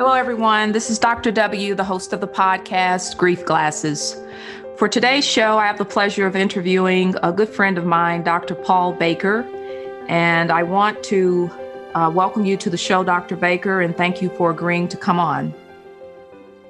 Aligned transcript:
Hello, 0.00 0.14
everyone. 0.14 0.72
This 0.72 0.88
is 0.88 0.98
Dr. 0.98 1.30
W, 1.30 1.74
the 1.74 1.84
host 1.84 2.14
of 2.14 2.22
the 2.22 2.26
podcast 2.26 3.18
Grief 3.18 3.44
Glasses. 3.44 4.16
For 4.78 4.88
today's 4.88 5.26
show, 5.26 5.58
I 5.58 5.66
have 5.66 5.76
the 5.76 5.84
pleasure 5.84 6.26
of 6.26 6.34
interviewing 6.34 7.16
a 7.22 7.30
good 7.30 7.50
friend 7.50 7.76
of 7.76 7.84
mine, 7.84 8.22
Dr. 8.22 8.54
Paul 8.54 8.94
Baker. 8.94 9.42
And 10.08 10.50
I 10.50 10.62
want 10.62 11.04
to 11.04 11.50
uh, 11.92 12.10
welcome 12.14 12.46
you 12.46 12.56
to 12.56 12.70
the 12.70 12.78
show, 12.78 13.04
Dr. 13.04 13.36
Baker, 13.36 13.82
and 13.82 13.94
thank 13.94 14.22
you 14.22 14.30
for 14.30 14.50
agreeing 14.50 14.88
to 14.88 14.96
come 14.96 15.20
on. 15.20 15.52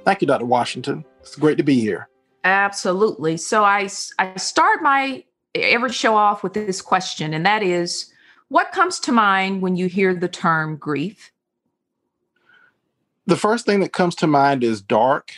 Thank 0.04 0.22
you, 0.22 0.26
Dr. 0.26 0.46
Washington. 0.46 1.04
It's 1.20 1.36
great 1.36 1.56
to 1.58 1.62
be 1.62 1.78
here. 1.78 2.08
Absolutely. 2.42 3.36
So 3.36 3.62
I, 3.62 3.88
I 4.18 4.36
start 4.38 4.82
my 4.82 5.22
every 5.54 5.92
show 5.92 6.16
off 6.16 6.42
with 6.42 6.54
this 6.54 6.82
question, 6.82 7.32
and 7.32 7.46
that 7.46 7.62
is 7.62 8.12
what 8.48 8.72
comes 8.72 8.98
to 8.98 9.12
mind 9.12 9.62
when 9.62 9.76
you 9.76 9.86
hear 9.86 10.16
the 10.16 10.26
term 10.26 10.74
grief? 10.74 11.30
The 13.30 13.36
first 13.36 13.64
thing 13.64 13.78
that 13.78 13.92
comes 13.92 14.16
to 14.16 14.26
mind 14.26 14.64
is 14.64 14.82
dark. 14.82 15.30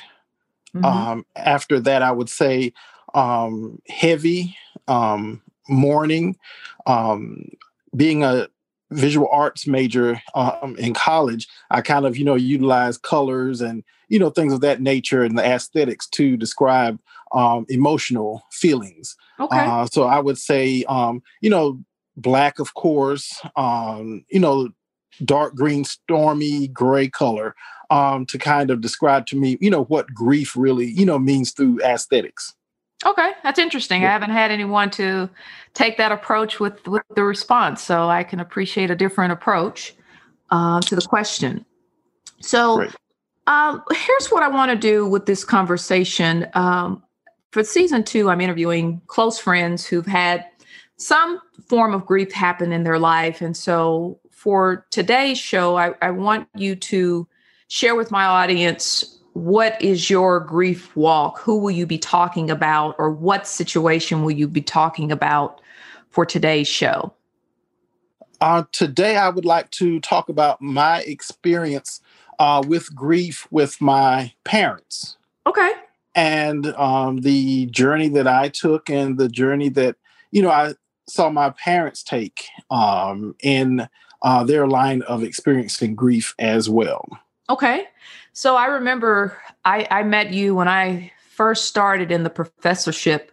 Mm-hmm. 0.74 0.84
Um, 0.86 1.26
after 1.36 1.78
that, 1.80 2.00
I 2.00 2.10
would 2.10 2.30
say 2.30 2.72
um, 3.12 3.82
heavy, 3.86 4.56
um, 4.88 5.42
mourning. 5.68 6.38
Um, 6.86 7.50
being 7.94 8.24
a 8.24 8.48
visual 8.90 9.28
arts 9.30 9.66
major 9.66 10.22
um, 10.34 10.74
in 10.78 10.94
college, 10.94 11.48
I 11.70 11.82
kind 11.82 12.06
of, 12.06 12.16
you 12.16 12.24
know, 12.24 12.34
utilize 12.34 12.96
colors 12.96 13.60
and, 13.60 13.84
you 14.08 14.18
know, 14.18 14.30
things 14.30 14.54
of 14.54 14.62
that 14.62 14.80
nature 14.80 15.22
and 15.22 15.36
the 15.36 15.44
aesthetics 15.44 16.08
to 16.12 16.38
describe 16.38 16.98
um, 17.32 17.66
emotional 17.68 18.42
feelings. 18.50 19.16
Okay. 19.38 19.58
Uh, 19.58 19.84
so 19.84 20.04
I 20.04 20.18
would 20.18 20.38
say, 20.38 20.84
um, 20.84 21.22
you 21.42 21.50
know, 21.50 21.78
black, 22.16 22.58
of 22.58 22.72
course, 22.72 23.38
um, 23.54 24.24
you 24.30 24.40
know, 24.40 24.70
dark 25.24 25.54
green, 25.54 25.84
stormy 25.84 26.68
gray 26.68 27.08
color 27.08 27.54
um, 27.90 28.24
to 28.26 28.38
kind 28.38 28.70
of 28.70 28.80
describe 28.80 29.26
to 29.26 29.36
me, 29.36 29.58
you 29.60 29.70
know, 29.70 29.84
what 29.84 30.06
grief 30.14 30.56
really, 30.56 30.86
you 30.86 31.04
know, 31.04 31.18
means 31.18 31.52
through 31.52 31.80
aesthetics. 31.82 32.54
Okay, 33.04 33.32
that's 33.42 33.58
interesting. 33.58 34.02
Yeah. 34.02 34.08
I 34.08 34.12
haven't 34.12 34.30
had 34.30 34.50
anyone 34.50 34.90
to 34.92 35.28
take 35.74 35.96
that 35.98 36.12
approach 36.12 36.60
with 36.60 36.86
with 36.86 37.02
the 37.14 37.24
response, 37.24 37.82
so 37.82 38.08
I 38.08 38.22
can 38.22 38.40
appreciate 38.40 38.90
a 38.90 38.94
different 38.94 39.32
approach 39.32 39.94
uh, 40.50 40.80
to 40.82 40.94
the 40.94 41.02
question. 41.02 41.66
So, 42.40 42.86
um, 43.46 43.82
here's 43.90 44.28
what 44.28 44.42
I 44.42 44.48
want 44.48 44.70
to 44.70 44.76
do 44.76 45.06
with 45.06 45.26
this 45.26 45.44
conversation. 45.44 46.46
Um, 46.54 47.02
for 47.50 47.64
season 47.64 48.04
two, 48.04 48.30
I'm 48.30 48.40
interviewing 48.40 49.02
close 49.08 49.38
friends 49.38 49.84
who've 49.84 50.06
had 50.06 50.46
some 50.96 51.40
form 51.66 51.92
of 51.94 52.06
grief 52.06 52.32
happen 52.32 52.72
in 52.72 52.84
their 52.84 53.00
life, 53.00 53.40
and 53.40 53.56
so 53.56 54.20
for 54.42 54.84
today's 54.90 55.38
show, 55.38 55.76
I, 55.78 55.94
I 56.02 56.10
want 56.10 56.48
you 56.56 56.74
to 56.74 57.28
share 57.68 57.94
with 57.94 58.10
my 58.10 58.24
audience 58.24 59.20
what 59.34 59.80
is 59.80 60.10
your 60.10 60.40
grief 60.40 60.96
walk? 60.96 61.38
Who 61.38 61.58
will 61.58 61.70
you 61.70 61.86
be 61.86 61.96
talking 61.96 62.50
about, 62.50 62.96
or 62.98 63.08
what 63.08 63.46
situation 63.46 64.24
will 64.24 64.32
you 64.32 64.48
be 64.48 64.60
talking 64.60 65.12
about 65.12 65.60
for 66.10 66.26
today's 66.26 66.66
show? 66.66 67.14
Uh, 68.40 68.64
today, 68.72 69.16
I 69.16 69.28
would 69.28 69.44
like 69.44 69.70
to 69.70 70.00
talk 70.00 70.28
about 70.28 70.60
my 70.60 71.02
experience 71.02 72.00
uh, 72.40 72.64
with 72.66 72.92
grief 72.96 73.46
with 73.52 73.80
my 73.80 74.32
parents. 74.42 75.16
Okay. 75.46 75.70
And 76.16 76.66
um, 76.74 77.20
the 77.20 77.66
journey 77.66 78.08
that 78.08 78.26
I 78.26 78.48
took, 78.48 78.90
and 78.90 79.18
the 79.18 79.28
journey 79.28 79.68
that 79.68 79.94
you 80.32 80.42
know 80.42 80.50
I 80.50 80.74
saw 81.06 81.30
my 81.30 81.50
parents 81.50 82.02
take 82.02 82.42
um, 82.72 83.36
in 83.40 83.88
uh, 84.22 84.44
their 84.44 84.66
line 84.66 85.02
of 85.02 85.22
experiencing 85.22 85.94
grief 85.94 86.34
as 86.38 86.68
well. 86.68 87.06
Okay. 87.50 87.84
So 88.32 88.56
I 88.56 88.66
remember 88.66 89.36
I, 89.64 89.86
I 89.90 90.02
met 90.02 90.32
you 90.32 90.54
when 90.54 90.68
I 90.68 91.12
first 91.30 91.66
started 91.66 92.10
in 92.10 92.22
the 92.22 92.30
professorship, 92.30 93.30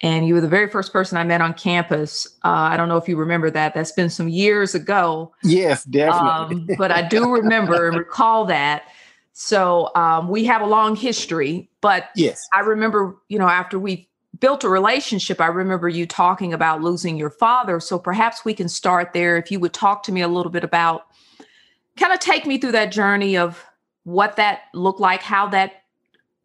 and 0.00 0.26
you 0.26 0.34
were 0.34 0.40
the 0.40 0.48
very 0.48 0.70
first 0.70 0.92
person 0.92 1.18
I 1.18 1.24
met 1.24 1.40
on 1.40 1.54
campus. 1.54 2.26
Uh, 2.44 2.48
I 2.48 2.76
don't 2.76 2.88
know 2.88 2.96
if 2.96 3.08
you 3.08 3.16
remember 3.16 3.50
that. 3.50 3.74
That's 3.74 3.92
been 3.92 4.10
some 4.10 4.28
years 4.28 4.74
ago. 4.74 5.34
Yes, 5.42 5.84
definitely. 5.84 6.68
Um, 6.70 6.76
but 6.78 6.92
I 6.92 7.02
do 7.02 7.30
remember 7.32 7.88
and 7.88 7.96
recall 7.98 8.44
that. 8.46 8.84
So 9.32 9.90
um, 9.96 10.28
we 10.28 10.44
have 10.44 10.62
a 10.62 10.66
long 10.66 10.94
history. 10.94 11.68
But 11.80 12.10
yes, 12.14 12.46
I 12.54 12.60
remember, 12.60 13.16
you 13.28 13.38
know, 13.38 13.48
after 13.48 13.78
we 13.78 14.08
built 14.40 14.64
a 14.64 14.68
relationship, 14.68 15.40
I 15.40 15.46
remember 15.46 15.88
you 15.88 16.06
talking 16.06 16.52
about 16.52 16.82
losing 16.82 17.16
your 17.16 17.30
father. 17.30 17.80
So 17.80 17.98
perhaps 17.98 18.44
we 18.44 18.54
can 18.54 18.68
start 18.68 19.12
there. 19.12 19.36
If 19.36 19.50
you 19.50 19.60
would 19.60 19.72
talk 19.72 20.02
to 20.04 20.12
me 20.12 20.20
a 20.20 20.28
little 20.28 20.52
bit 20.52 20.64
about, 20.64 21.06
kind 21.96 22.12
of 22.12 22.20
take 22.20 22.46
me 22.46 22.58
through 22.58 22.72
that 22.72 22.92
journey 22.92 23.36
of 23.36 23.64
what 24.04 24.36
that 24.36 24.62
looked 24.72 25.00
like, 25.00 25.22
how 25.22 25.48
that 25.48 25.82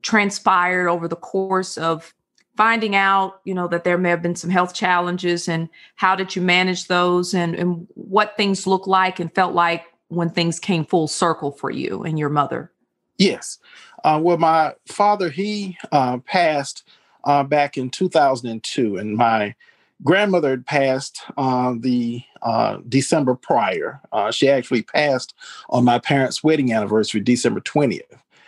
transpired 0.02 0.90
over 0.90 1.08
the 1.08 1.16
course 1.16 1.78
of 1.78 2.14
finding 2.56 2.96
out, 2.96 3.42
you 3.46 3.54
know, 3.54 3.68
that 3.68 3.84
there 3.84 3.98
may 3.98 4.10
have 4.10 4.22
been 4.22 4.36
some 4.36 4.50
health 4.50 4.74
challenges 4.74 5.48
and 5.48 5.70
how 5.96 6.16
did 6.16 6.36
you 6.36 6.42
manage 6.42 6.88
those 6.88 7.34
and, 7.34 7.56
and 7.56 7.88
what 7.96 8.38
things 8.38 8.68
looked 8.68 8.88
like 8.88 9.20
and 9.20 9.34
felt 9.34 9.54
like 9.54 9.86
when 10.10 10.30
things 10.30 10.60
came 10.60 10.86
full 10.86 11.08
circle 11.08 11.52
for 11.52 11.72
you 11.72 12.04
and 12.04 12.20
your 12.20 12.30
mother? 12.30 12.72
Yes. 13.18 13.58
Uh, 14.04 14.20
well, 14.22 14.38
my 14.38 14.76
father, 14.88 15.30
he 15.30 15.78
uh, 15.92 16.18
passed 16.20 16.88
uh, 17.24 17.44
back 17.44 17.78
in 17.78 17.90
2002, 17.90 18.98
and 18.98 19.16
my 19.16 19.56
grandmother 20.04 20.52
had 20.52 20.66
passed 20.66 21.22
uh, 21.38 21.74
the 21.80 22.24
uh, 22.42 22.78
December 22.88 23.36
prior. 23.36 24.02
Uh, 24.12 24.32
she 24.32 24.50
actually 24.50 24.84
passed 24.84 25.34
on 25.70 25.84
my 25.86 26.00
parents' 26.00 26.44
wedding 26.44 26.74
anniversary, 26.74 27.22
December 27.22 27.62
20th. 27.62 28.02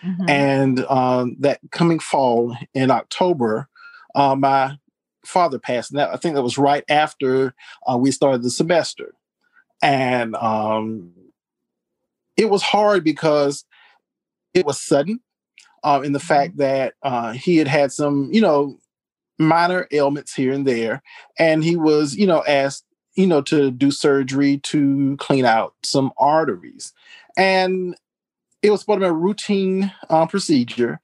Mm-hmm. 0.03 0.29
And 0.29 0.85
um, 0.85 1.35
that 1.39 1.59
coming 1.71 1.99
fall 1.99 2.55
in 2.73 2.91
October, 2.91 3.69
uh, 4.13 4.35
my 4.35 4.77
father 5.23 5.57
passed. 5.57 5.91
And 5.91 5.99
that, 5.99 6.09
I 6.09 6.17
think 6.17 6.35
that 6.35 6.43
was 6.43 6.57
right 6.57 6.83
after 6.89 7.55
uh, 7.89 7.97
we 7.97 8.11
started 8.11 8.43
the 8.43 8.51
semester. 8.51 9.13
And 9.81 10.35
um, 10.35 11.11
it 12.37 12.49
was 12.49 12.61
hard 12.63 13.03
because 13.03 13.65
it 14.53 14.65
was 14.65 14.79
sudden 14.79 15.19
uh, 15.85 16.01
in 16.01 16.11
the 16.11 16.19
mm-hmm. 16.19 16.27
fact 16.27 16.57
that 16.57 16.93
he 17.35 17.57
had 17.57 17.69
had 17.69 17.93
some, 17.93 18.29
you 18.33 18.41
know, 18.41 18.77
minor 19.37 19.87
ailments 19.91 20.33
here 20.33 20.53
and 20.53 20.65
there. 20.65 21.01
And 21.37 21.63
he 21.63 21.75
was, 21.75 22.15
you 22.15 22.27
know, 22.27 22.43
asked, 22.47 22.85
you 23.15 23.27
know, 23.27 23.41
to 23.43 23.71
do 23.71 23.91
surgery 23.91 24.57
to 24.63 25.15
clean 25.17 25.45
out 25.45 25.73
some 25.83 26.11
arteries. 26.17 26.93
And 27.37 27.95
it 28.61 28.71
was 28.71 28.81
supposed 28.81 29.01
to 29.01 29.05
be 29.05 29.09
a 29.09 29.13
routine 29.13 29.91
uh, 30.09 30.25
procedure. 30.25 30.99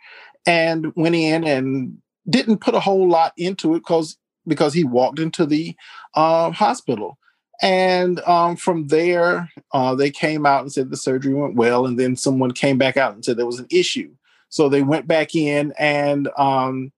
And 0.47 0.91
went 0.95 1.13
in 1.13 1.43
and 1.43 1.99
didn't 2.27 2.61
put 2.61 2.73
a 2.73 2.79
whole 2.79 3.07
lot 3.07 3.33
into 3.37 3.75
it 3.75 3.79
because 3.79 4.17
because 4.47 4.73
he 4.73 4.83
walked 4.83 5.19
into 5.19 5.45
the 5.45 5.75
uh, 6.15 6.49
hospital. 6.51 7.19
And 7.61 8.19
um, 8.21 8.55
from 8.55 8.87
there, 8.87 9.51
uh, 9.71 9.93
they 9.93 10.09
came 10.09 10.47
out 10.47 10.61
and 10.61 10.73
said 10.73 10.89
the 10.89 10.97
surgery 10.97 11.35
went 11.35 11.55
well. 11.55 11.85
And 11.85 11.99
then 11.99 12.15
someone 12.15 12.53
came 12.53 12.79
back 12.79 12.97
out 12.97 13.13
and 13.13 13.23
said 13.23 13.37
there 13.37 13.45
was 13.45 13.59
an 13.59 13.67
issue. 13.69 14.15
So 14.51 14.69
they 14.69 14.83
went 14.83 15.07
back 15.07 15.33
in 15.33 15.73
and 15.79 16.29
um, 16.37 16.91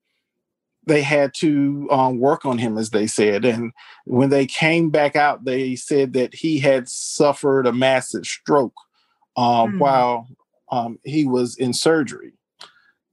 they 0.86 1.02
had 1.02 1.34
to 1.36 1.88
um, 1.92 2.20
work 2.20 2.46
on 2.46 2.58
him, 2.58 2.78
as 2.78 2.90
they 2.90 3.08
said. 3.08 3.46
And 3.46 3.72
when 4.06 4.30
they 4.30 4.46
came 4.46 4.90
back 4.90 5.16
out, 5.16 5.46
they 5.46 5.76
said 5.76 6.14
that 6.14 6.34
he 6.34 6.60
had 6.60 6.90
suffered 6.90 7.66
a 7.66 7.72
massive 7.72 8.26
stroke 8.26 8.76
um, 9.38 9.74
mm. 9.74 9.80
while 9.80 10.28
um, 10.72 11.00
he 11.06 11.26
was 11.26 11.56
in 11.56 11.74
surgery. 11.74 12.34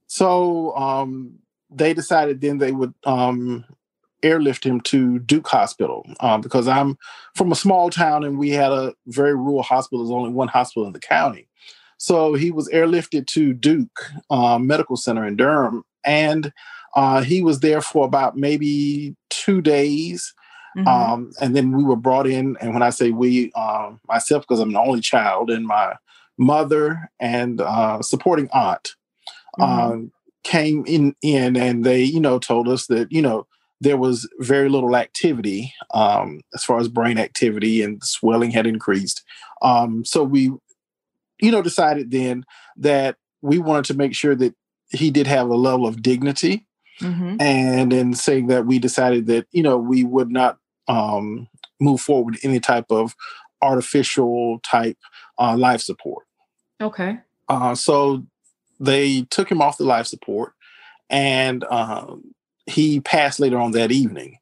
So 0.07 0.75
um, 0.75 1.35
they 1.69 1.93
decided 1.93 2.41
then 2.41 2.57
they 2.57 2.71
would 2.71 2.95
um, 3.05 3.63
airlift 4.23 4.65
him 4.65 4.81
to 4.81 5.19
Duke 5.19 5.47
Hospital 5.47 6.05
uh, 6.19 6.39
because 6.39 6.67
I'm 6.67 6.97
from 7.35 7.51
a 7.51 7.55
small 7.55 7.91
town 7.91 8.23
and 8.23 8.39
we 8.39 8.49
had 8.49 8.71
a 8.71 8.93
very 9.05 9.35
rural 9.35 9.63
hospital. 9.63 10.03
There's 10.03 10.15
only 10.15 10.31
one 10.31 10.47
hospital 10.47 10.87
in 10.87 10.93
the 10.93 10.99
county. 10.99 11.47
So 12.01 12.33
he 12.33 12.49
was 12.49 12.67
airlifted 12.69 13.27
to 13.27 13.53
Duke 13.53 14.11
uh, 14.31 14.57
Medical 14.57 14.97
Center 14.97 15.23
in 15.23 15.35
Durham. 15.35 15.83
And 16.03 16.51
uh, 16.95 17.21
he 17.21 17.43
was 17.43 17.59
there 17.59 17.79
for 17.79 18.07
about 18.07 18.35
maybe 18.35 19.15
two 19.29 19.61
days. 19.61 20.33
Mm-hmm. 20.75 20.87
Um, 20.87 21.31
and 21.39 21.55
then 21.55 21.77
we 21.77 21.83
were 21.83 21.95
brought 21.95 22.25
in. 22.25 22.57
And 22.59 22.73
when 22.73 22.81
I 22.81 22.89
say 22.89 23.11
we, 23.11 23.51
uh, 23.53 23.91
myself, 24.07 24.41
because 24.41 24.59
I'm 24.59 24.73
the 24.73 24.79
only 24.79 24.99
child, 24.99 25.51
and 25.51 25.67
my 25.67 25.93
mother 26.39 27.11
and 27.19 27.61
uh, 27.61 28.01
supporting 28.01 28.49
aunt 28.51 28.95
mm-hmm. 29.59 29.63
Um, 29.63 30.11
came 30.43 30.83
in, 30.87 31.15
in 31.21 31.55
and 31.55 31.83
they, 31.83 32.01
you 32.01 32.19
know, 32.19 32.39
told 32.39 32.67
us 32.67 32.87
that, 32.87 33.11
you 33.11 33.21
know, 33.21 33.45
there 33.79 33.97
was 33.97 34.27
very 34.39 34.69
little 34.69 34.95
activity 34.95 35.71
um, 35.93 36.41
as 36.55 36.63
far 36.63 36.79
as 36.79 36.87
brain 36.87 37.19
activity 37.19 37.83
and 37.83 38.03
swelling 38.03 38.49
had 38.49 38.65
increased. 38.65 39.21
Um, 39.61 40.03
so 40.03 40.23
we, 40.23 40.51
you 41.41 41.51
know, 41.51 41.61
decided 41.61 42.11
then 42.11 42.45
that 42.77 43.17
we 43.41 43.57
wanted 43.57 43.85
to 43.85 43.93
make 43.95 44.15
sure 44.15 44.35
that 44.35 44.55
he 44.89 45.09
did 45.09 45.27
have 45.27 45.49
a 45.49 45.55
level 45.55 45.87
of 45.87 46.01
dignity 46.01 46.67
Mm-hmm. 47.01 47.37
And 47.39 47.93
in 47.93 48.13
saying 48.13 48.47
that, 48.47 48.65
we 48.65 48.79
decided 48.79 49.25
that, 49.27 49.47
you 49.51 49.63
know, 49.63 49.77
we 49.77 50.03
would 50.03 50.31
not 50.31 50.57
um, 50.87 51.47
move 51.79 52.01
forward 52.01 52.35
with 52.35 52.45
any 52.45 52.59
type 52.59 52.85
of 52.89 53.15
artificial 53.61 54.59
type 54.59 54.97
uh, 55.39 55.57
life 55.57 55.81
support. 55.81 56.25
Okay. 56.79 57.19
Uh, 57.49 57.75
so 57.75 58.23
they 58.79 59.23
took 59.23 59.51
him 59.51 59.61
off 59.61 59.77
the 59.77 59.83
life 59.83 60.07
support, 60.07 60.53
and 61.09 61.63
uh, 61.69 62.15
he 62.65 62.99
passed 62.99 63.39
later 63.39 63.57
on 63.57 63.71
that 63.71 63.91
evening. 63.91 64.37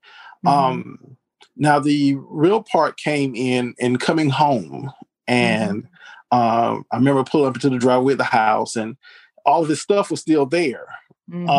Mm-hmm. 0.46 0.48
Um, 0.48 1.18
now 1.56 1.80
the 1.80 2.16
real 2.16 2.63
part 2.63 2.98
came 2.98 3.36
in 3.36 3.74
in 3.78 3.98
coming 3.98 4.30
home, 4.30 4.92
and 5.28 5.84
mm-hmm. 5.84 5.94
Uh, 6.31 6.79
I 6.91 6.97
remember 6.97 7.23
pulling 7.23 7.49
up 7.49 7.55
into 7.55 7.69
the 7.69 7.77
driveway 7.77 8.13
of 8.13 8.17
the 8.19 8.23
house, 8.23 8.75
and 8.75 8.97
all 9.45 9.63
of 9.63 9.69
his 9.69 9.81
stuff 9.81 10.11
was 10.11 10.21
still 10.21 10.45
there. 10.45 10.87
Mm-hmm. 11.29 11.49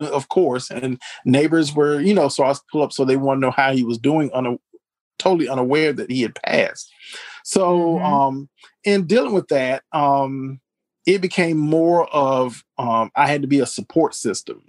Uh, 0.00 0.06
of 0.12 0.28
course, 0.28 0.70
and 0.70 1.00
neighbors 1.24 1.74
were, 1.74 2.00
you 2.00 2.14
know, 2.14 2.28
so 2.28 2.44
I 2.44 2.48
was 2.48 2.62
pull 2.70 2.82
up 2.82 2.92
so 2.92 3.04
they 3.04 3.16
want 3.16 3.38
to 3.38 3.46
know 3.46 3.50
how 3.50 3.72
he 3.72 3.84
was 3.84 3.98
doing, 3.98 4.30
a 4.32 4.56
totally 5.18 5.48
unaware 5.48 5.92
that 5.92 6.10
he 6.10 6.22
had 6.22 6.34
passed. 6.34 6.92
So, 7.44 7.96
mm-hmm. 7.96 8.04
um, 8.04 8.48
in 8.84 9.06
dealing 9.06 9.32
with 9.32 9.48
that, 9.48 9.82
um, 9.92 10.60
it 11.06 11.20
became 11.20 11.56
more 11.56 12.08
of 12.14 12.64
um, 12.78 13.10
I 13.16 13.26
had 13.26 13.42
to 13.42 13.48
be 13.48 13.60
a 13.60 13.66
support 13.66 14.14
system 14.14 14.62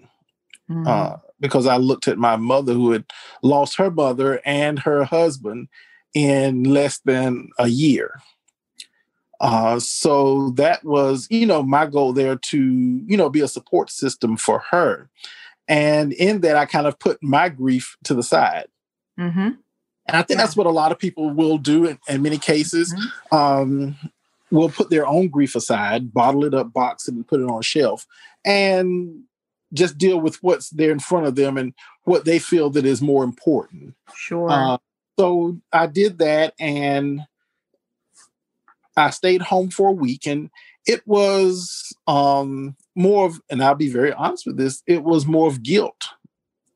mm-hmm. 0.69 0.87
uh, 0.87 1.17
because 1.39 1.67
I 1.67 1.77
looked 1.77 2.07
at 2.07 2.17
my 2.17 2.35
mother 2.35 2.73
who 2.73 2.91
had 2.91 3.05
lost 3.43 3.77
her 3.77 3.91
mother 3.91 4.41
and 4.45 4.79
her 4.79 5.03
husband 5.03 5.67
in 6.13 6.63
less 6.63 6.99
than 6.99 7.49
a 7.57 7.67
year. 7.67 8.21
Uh, 9.41 9.79
so 9.79 10.51
that 10.51 10.83
was, 10.83 11.27
you 11.31 11.45
know, 11.45 11.63
my 11.63 11.85
goal 11.85 12.13
there 12.13 12.35
to, 12.35 12.57
you 12.59 13.17
know, 13.17 13.29
be 13.29 13.41
a 13.41 13.47
support 13.47 13.89
system 13.89 14.37
for 14.37 14.59
her. 14.69 15.09
And 15.67 16.13
in 16.13 16.41
that, 16.41 16.55
I 16.55 16.65
kind 16.65 16.85
of 16.85 16.99
put 16.99 17.21
my 17.23 17.49
grief 17.49 17.97
to 18.03 18.13
the 18.13 18.23
side. 18.23 18.67
Mm-hmm. 19.19 19.39
And 19.39 19.57
I 20.07 20.21
think 20.21 20.37
yeah. 20.37 20.45
that's 20.45 20.55
what 20.55 20.67
a 20.67 20.71
lot 20.71 20.91
of 20.91 20.99
people 20.99 21.31
will 21.31 21.57
do 21.57 21.85
in, 21.85 21.99
in 22.07 22.21
many 22.21 22.37
cases. 22.37 22.93
Mm-hmm. 22.93 23.35
Um, 23.35 23.95
will 24.51 24.69
put 24.69 24.89
their 24.89 25.07
own 25.07 25.29
grief 25.29 25.55
aside, 25.55 26.13
bottle 26.13 26.43
it 26.43 26.53
up, 26.53 26.73
box 26.73 27.07
it, 27.07 27.15
and 27.15 27.27
put 27.27 27.39
it 27.39 27.49
on 27.49 27.59
a 27.59 27.63
shelf, 27.63 28.05
and 28.45 29.23
just 29.73 29.97
deal 29.97 30.19
with 30.19 30.43
what's 30.43 30.69
there 30.71 30.91
in 30.91 30.99
front 30.99 31.25
of 31.25 31.35
them 31.35 31.57
and 31.57 31.73
what 32.03 32.25
they 32.25 32.37
feel 32.37 32.69
that 32.69 32.85
is 32.85 33.01
more 33.01 33.23
important. 33.23 33.95
Sure. 34.13 34.51
Uh, 34.51 34.77
so 35.17 35.57
I 35.71 35.87
did 35.87 36.17
that, 36.19 36.53
and 36.59 37.21
I 38.97 39.09
stayed 39.09 39.41
home 39.41 39.69
for 39.69 39.89
a 39.89 39.93
week, 39.93 40.27
and 40.27 40.49
it 40.85 41.05
was 41.07 41.95
um, 42.07 42.75
more 42.95 43.27
of, 43.27 43.41
and 43.49 43.63
I'll 43.63 43.75
be 43.75 43.91
very 43.91 44.13
honest 44.13 44.45
with 44.45 44.57
this, 44.57 44.83
it 44.87 45.03
was 45.03 45.25
more 45.25 45.47
of 45.47 45.63
guilt 45.63 46.01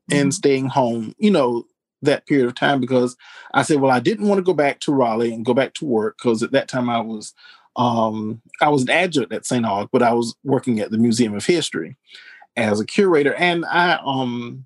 mm-hmm. 0.10 0.20
in 0.20 0.32
staying 0.32 0.68
home. 0.68 1.14
You 1.18 1.32
know, 1.32 1.66
that 2.02 2.26
period 2.28 2.48
of 2.48 2.56
time 2.56 2.80
because 2.80 3.16
I 3.54 3.64
said, 3.64 3.82
well, 3.82 3.92
I 3.92 4.00
didn't 4.00 4.28
want 4.28 4.40
to 4.40 4.44
go 4.44 4.54
back 4.54 4.80
to 4.82 4.94
Raleigh 4.94 5.34
and 5.34 5.46
go 5.46 5.54
back 5.54 5.74
to 5.76 5.86
work 5.86 6.18
because 6.18 6.44
at 6.44 6.52
that 6.52 6.68
time 6.68 6.90
I 6.90 7.02
was 7.02 7.34
um, 7.76 8.42
I 8.62 8.70
was 8.70 8.84
an 8.84 8.90
adjunct 8.90 9.34
at 9.34 9.46
St. 9.46 9.66
Aug, 9.66 9.90
but 9.92 10.02
I 10.02 10.14
was 10.14 10.36
working 10.44 10.80
at 10.80 10.92
the 10.92 10.98
Museum 10.98 11.36
of 11.36 11.46
History 11.46 11.98
as 12.56 12.80
a 12.80 12.86
curator, 12.86 13.34
and 13.34 13.66
I 13.66 14.00
um, 14.06 14.66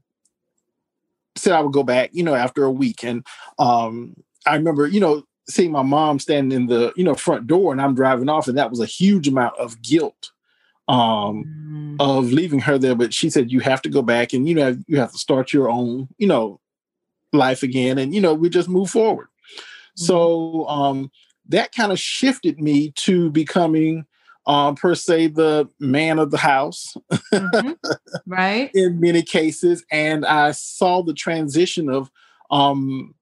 said 1.35 1.53
I 1.53 1.61
would 1.61 1.73
go 1.73 1.83
back, 1.83 2.11
you 2.13 2.23
know, 2.23 2.35
after 2.35 2.65
a 2.65 2.71
week. 2.71 3.03
And 3.03 3.25
um, 3.57 4.15
I 4.45 4.55
remember, 4.55 4.85
you 4.85 4.99
know, 4.99 5.23
seeing 5.49 5.71
my 5.71 5.81
mom 5.81 6.19
standing 6.19 6.55
in 6.55 6.67
the 6.67 6.93
you 6.95 7.03
know 7.03 7.15
front 7.15 7.47
door, 7.47 7.71
and 7.71 7.81
I'm 7.81 7.95
driving 7.95 8.29
off, 8.29 8.47
and 8.47 8.57
that 8.57 8.69
was 8.69 8.79
a 8.79 8.85
huge 8.85 9.27
amount 9.27 9.57
of 9.57 9.81
guilt 9.81 10.31
um, 10.87 11.45
mm. 11.45 11.95
of 11.99 12.31
leaving 12.31 12.59
her 12.59 12.77
there. 12.77 12.95
But 12.95 13.13
she 13.13 13.29
said 13.29 13.51
you 13.51 13.59
have 13.59 13.81
to 13.83 13.89
go 13.89 14.01
back, 14.01 14.33
and 14.33 14.47
you 14.47 14.55
know 14.55 14.77
you 14.87 14.97
have 14.99 15.11
to 15.11 15.17
start 15.17 15.51
your 15.51 15.69
own, 15.69 16.07
you 16.17 16.27
know, 16.27 16.59
life 17.33 17.63
again 17.63 17.97
and 17.97 18.13
you 18.13 18.21
know 18.21 18.33
we 18.33 18.49
just 18.49 18.69
move 18.69 18.89
forward 18.89 19.27
mm-hmm. 19.27 20.03
so 20.03 20.67
um 20.67 21.11
that 21.47 21.71
kind 21.73 21.91
of 21.91 21.99
shifted 21.99 22.59
me 22.59 22.91
to 22.91 23.29
becoming 23.31 24.05
um 24.47 24.75
per 24.75 24.95
se 24.95 25.27
the 25.27 25.69
man 25.79 26.17
of 26.19 26.31
the 26.31 26.37
house 26.37 26.95
mm-hmm. 27.11 27.71
right 28.25 28.71
in 28.73 28.99
many 28.99 29.21
cases 29.21 29.85
and 29.91 30.25
i 30.25 30.51
saw 30.51 31.01
the 31.03 31.13
transition 31.13 31.89
of 31.89 32.09
um 32.51 33.13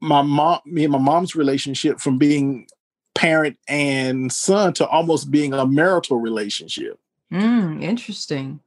my 0.00 0.22
mom 0.22 0.60
me 0.64 0.84
and 0.84 0.92
my 0.92 0.98
mom's 0.98 1.34
relationship 1.34 2.00
from 2.00 2.18
being 2.18 2.66
parent 3.14 3.58
and 3.66 4.32
son 4.32 4.72
to 4.72 4.86
almost 4.86 5.30
being 5.30 5.52
a 5.52 5.66
marital 5.66 6.18
relationship 6.18 6.98
mm, 7.32 7.82
interesting 7.82 8.60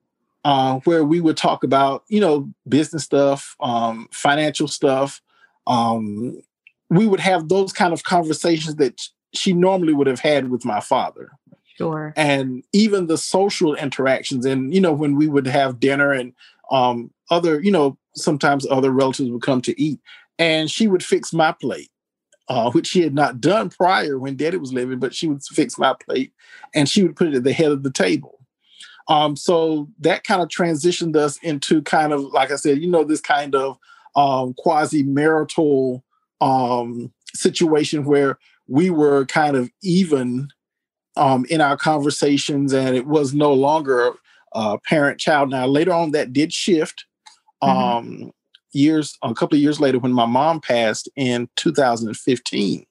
uh, 0.44 0.80
where 0.86 1.04
we 1.04 1.22
would 1.22 1.38
talk 1.38 1.64
about, 1.64 2.04
you 2.08 2.20
know, 2.20 2.50
business 2.68 3.04
stuff, 3.04 3.56
um, 3.60 4.08
financial 4.12 4.68
stuff. 4.68 5.22
Um, 5.68 6.42
we 6.90 7.08
would 7.08 7.20
have 7.20 7.48
those 7.48 7.72
kind 7.72 7.94
of 7.94 8.04
conversations 8.04 8.76
that 8.76 9.02
she 9.34 9.54
normally 9.54 9.94
would 9.94 10.08
have 10.08 10.20
had 10.20 10.50
with 10.50 10.66
my 10.66 10.80
father. 10.80 11.32
Sure. 11.78 12.14
And 12.18 12.64
even 12.74 13.08
the 13.08 13.18
social 13.18 13.76
interactions, 13.76 14.46
and 14.46 14.74
you 14.74 14.82
know, 14.82 14.92
when 14.92 15.16
we 15.16 15.28
would 15.28 15.48
have 15.48 15.80
dinner 15.80 16.12
and 16.12 16.34
um, 16.70 17.12
other, 17.30 17.62
you 17.62 17.72
know, 17.72 17.98
sometimes 18.16 18.68
other 18.70 18.92
relatives 18.92 19.30
would 19.30 19.42
come 19.42 19.62
to 19.62 19.82
eat, 19.82 20.00
and 20.42 20.72
she 20.72 20.88
would 20.88 21.04
fix 21.04 21.32
my 21.32 21.52
plate. 21.54 21.92
Uh, 22.50 22.70
which 22.72 22.88
she 22.88 23.02
had 23.02 23.14
not 23.14 23.40
done 23.40 23.70
prior 23.70 24.20
when 24.20 24.36
daddy 24.36 24.58
was 24.58 24.74
living, 24.74 25.00
but 25.00 25.16
she 25.16 25.26
would 25.26 25.42
fix 25.42 25.78
my 25.78 25.94
plate 26.06 26.34
and 26.76 26.90
she 26.90 27.02
would 27.02 27.16
put 27.16 27.30
it 27.30 27.36
at 27.36 27.46
the 27.46 27.54
head 27.54 27.72
of 27.72 27.84
the 27.84 27.92
table. 27.92 28.40
Um, 29.08 29.38
so 29.38 29.88
that 30.00 30.26
kind 30.26 30.42
of 30.42 30.50
transitioned 30.50 31.16
us 31.16 31.38
into 31.44 31.82
kind 31.84 32.12
of, 32.12 32.24
like 32.34 32.52
I 32.52 32.58
said, 32.58 32.80
you 32.80 32.90
know, 32.90 33.06
this 33.06 33.22
kind 33.22 33.56
of 33.56 33.78
um, 34.18 34.54
quasi 34.56 35.02
marital 35.02 36.04
um, 36.42 37.14
situation 37.34 38.04
where 38.04 38.38
we 38.68 38.90
were 38.90 39.26
kind 39.28 39.56
of 39.56 39.70
even 39.82 40.50
um, 41.16 41.46
in 41.50 41.62
our 41.62 41.78
conversations 41.78 42.74
and 42.74 42.98
it 42.98 43.08
was 43.08 43.34
no 43.34 43.54
longer 43.54 44.12
a 44.54 44.78
parent 44.80 45.22
child. 45.22 45.52
Now, 45.52 45.68
later 45.68 45.94
on, 45.94 46.12
that 46.12 46.34
did 46.34 46.52
shift. 46.52 47.06
Mm-hmm. 47.64 48.30
Years, 48.74 49.18
a 49.22 49.34
couple 49.34 49.56
of 49.56 49.62
years 49.62 49.80
later, 49.80 50.00
when 50.00 50.14
my 50.14 50.26
mom 50.26 50.62
passed 50.62 51.10
in 51.16 51.50
2015. 51.58 52.86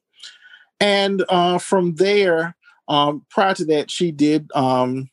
And 0.81 1.25
uh, 1.29 1.59
from 1.59 1.94
there, 1.97 2.56
um, 2.88 3.25
prior 3.31 3.55
to 3.55 3.65
that, 3.67 3.91
she 3.91 4.11
did 4.11 4.50
um, 4.55 5.11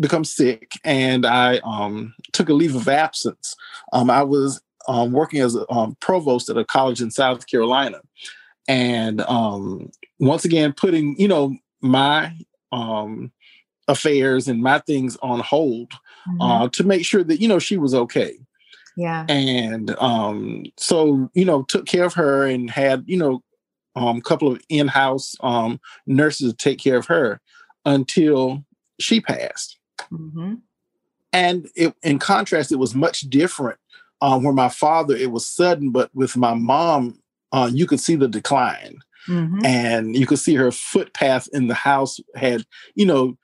become 0.00 0.24
sick 0.24 0.72
and 0.84 1.24
I 1.24 1.58
um, 1.58 2.14
took 2.32 2.48
a 2.48 2.54
leave 2.54 2.74
of 2.74 2.88
absence. 2.88 3.54
Um, 3.92 4.10
I 4.10 4.22
was 4.22 4.60
um, 4.88 5.12
working 5.12 5.40
as 5.40 5.54
a 5.54 5.70
um, 5.70 5.96
provost 6.00 6.48
at 6.48 6.56
a 6.56 6.64
college 6.64 7.00
in 7.00 7.10
South 7.10 7.46
Carolina. 7.46 8.00
And 8.66 9.20
um, 9.22 9.90
once 10.18 10.44
again, 10.44 10.72
putting, 10.72 11.18
you 11.18 11.28
know, 11.28 11.56
my 11.80 12.32
um, 12.72 13.32
affairs 13.86 14.48
and 14.48 14.62
my 14.62 14.78
things 14.80 15.16
on 15.22 15.40
hold 15.40 15.92
mm-hmm. 16.28 16.40
uh, 16.40 16.68
to 16.68 16.84
make 16.84 17.04
sure 17.04 17.24
that, 17.24 17.40
you 17.40 17.48
know, 17.48 17.58
she 17.58 17.76
was 17.76 17.94
okay. 17.94 18.34
Yeah. 18.98 19.26
And 19.28 19.94
um, 20.00 20.64
so, 20.76 21.30
you 21.32 21.44
know, 21.44 21.62
took 21.62 21.86
care 21.86 22.04
of 22.04 22.14
her 22.14 22.44
and 22.44 22.68
had, 22.68 23.04
you 23.06 23.16
know, 23.16 23.44
a 23.94 24.00
um, 24.00 24.20
couple 24.20 24.50
of 24.50 24.60
in-house 24.68 25.36
um, 25.40 25.80
nurses 26.06 26.52
to 26.52 26.56
take 26.56 26.80
care 26.80 26.96
of 26.96 27.06
her 27.06 27.40
until 27.84 28.64
she 28.98 29.20
passed. 29.20 29.78
Mm-hmm. 30.12 30.54
And 31.32 31.68
it, 31.76 31.94
in 32.02 32.18
contrast, 32.18 32.72
it 32.72 32.80
was 32.80 32.96
much 32.96 33.20
different. 33.20 33.78
Um, 34.20 34.42
where 34.42 34.52
my 34.52 34.68
father, 34.68 35.14
it 35.14 35.30
was 35.30 35.46
sudden, 35.46 35.92
but 35.92 36.10
with 36.12 36.36
my 36.36 36.54
mom, 36.54 37.20
uh, 37.52 37.70
you 37.72 37.86
could 37.86 38.00
see 38.00 38.16
the 38.16 38.26
decline. 38.26 38.98
Mm-hmm. 39.28 39.64
And 39.64 40.16
you 40.16 40.26
could 40.26 40.40
see 40.40 40.56
her 40.56 40.72
footpath 40.72 41.48
in 41.52 41.68
the 41.68 41.74
house 41.74 42.18
had, 42.34 42.64
you 42.96 43.06
know, 43.06 43.38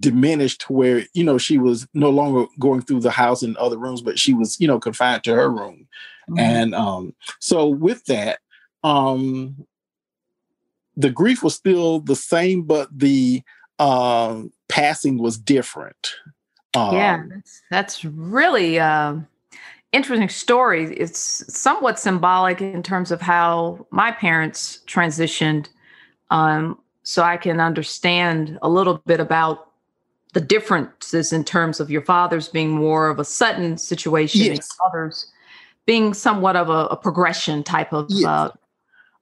diminished 0.00 0.62
to 0.62 0.72
where, 0.72 1.04
you 1.12 1.22
know, 1.22 1.38
she 1.38 1.58
was 1.58 1.86
no 1.92 2.10
longer 2.10 2.46
going 2.58 2.80
through 2.80 3.00
the 3.00 3.10
house 3.10 3.42
in 3.42 3.56
other 3.58 3.76
rooms, 3.76 4.00
but 4.00 4.18
she 4.18 4.32
was, 4.32 4.58
you 4.60 4.66
know, 4.66 4.80
confined 4.80 5.22
to 5.24 5.34
her 5.34 5.50
room. 5.50 5.86
Mm-hmm. 6.30 6.38
And 6.38 6.74
um, 6.74 7.14
so 7.38 7.68
with 7.68 8.04
that, 8.06 8.38
um, 8.82 9.66
the 10.96 11.10
grief 11.10 11.42
was 11.42 11.54
still 11.54 12.00
the 12.00 12.16
same, 12.16 12.62
but 12.62 12.88
the 12.96 13.42
um, 13.78 14.52
passing 14.68 15.18
was 15.18 15.36
different. 15.36 16.14
Um, 16.74 16.94
yeah, 16.94 17.22
that's, 17.28 17.62
that's 17.70 18.04
really 18.04 18.78
uh, 18.78 19.16
interesting 19.92 20.28
story. 20.28 20.96
It's 20.96 21.44
somewhat 21.54 21.98
symbolic 21.98 22.60
in 22.60 22.82
terms 22.82 23.10
of 23.10 23.20
how 23.20 23.86
my 23.90 24.12
parents 24.12 24.82
transitioned, 24.86 25.68
um, 26.30 26.78
so 27.02 27.22
I 27.22 27.36
can 27.36 27.60
understand 27.60 28.58
a 28.62 28.68
little 28.68 29.02
bit 29.06 29.20
about 29.20 29.70
the 30.34 30.40
differences 30.40 31.32
in 31.32 31.44
terms 31.44 31.80
of 31.80 31.90
your 31.90 32.02
father's 32.02 32.48
being 32.48 32.70
more 32.70 33.08
of 33.08 33.18
a 33.18 33.24
sudden 33.24 33.78
situation, 33.78 34.42
yes. 34.42 34.48
and 34.58 34.62
others 34.86 35.30
being 35.86 36.12
somewhat 36.12 36.56
of 36.56 36.68
a, 36.68 36.86
a 36.86 36.96
progression 36.96 37.62
type 37.62 37.92
of 37.92 38.06
yes. 38.10 38.26
uh, 38.26 38.50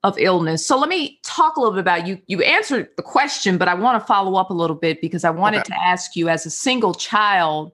of 0.03 0.17
illness. 0.17 0.65
So 0.65 0.77
let 0.77 0.89
me 0.89 1.19
talk 1.23 1.55
a 1.55 1.61
little 1.61 1.75
bit 1.75 1.79
about 1.79 2.05
you. 2.07 2.19
You 2.27 2.41
answered 2.41 2.89
the 2.97 3.03
question, 3.03 3.57
but 3.57 3.69
I 3.69 3.73
want 3.73 4.01
to 4.01 4.05
follow 4.05 4.35
up 4.35 4.49
a 4.49 4.53
little 4.53 4.75
bit 4.75 4.99
because 4.99 5.23
I 5.23 5.29
wanted 5.29 5.61
okay. 5.61 5.69
to 5.69 5.81
ask 5.81 6.15
you 6.15 6.27
as 6.27 6.45
a 6.45 6.49
single 6.49 6.93
child, 6.93 7.71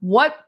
what 0.00 0.46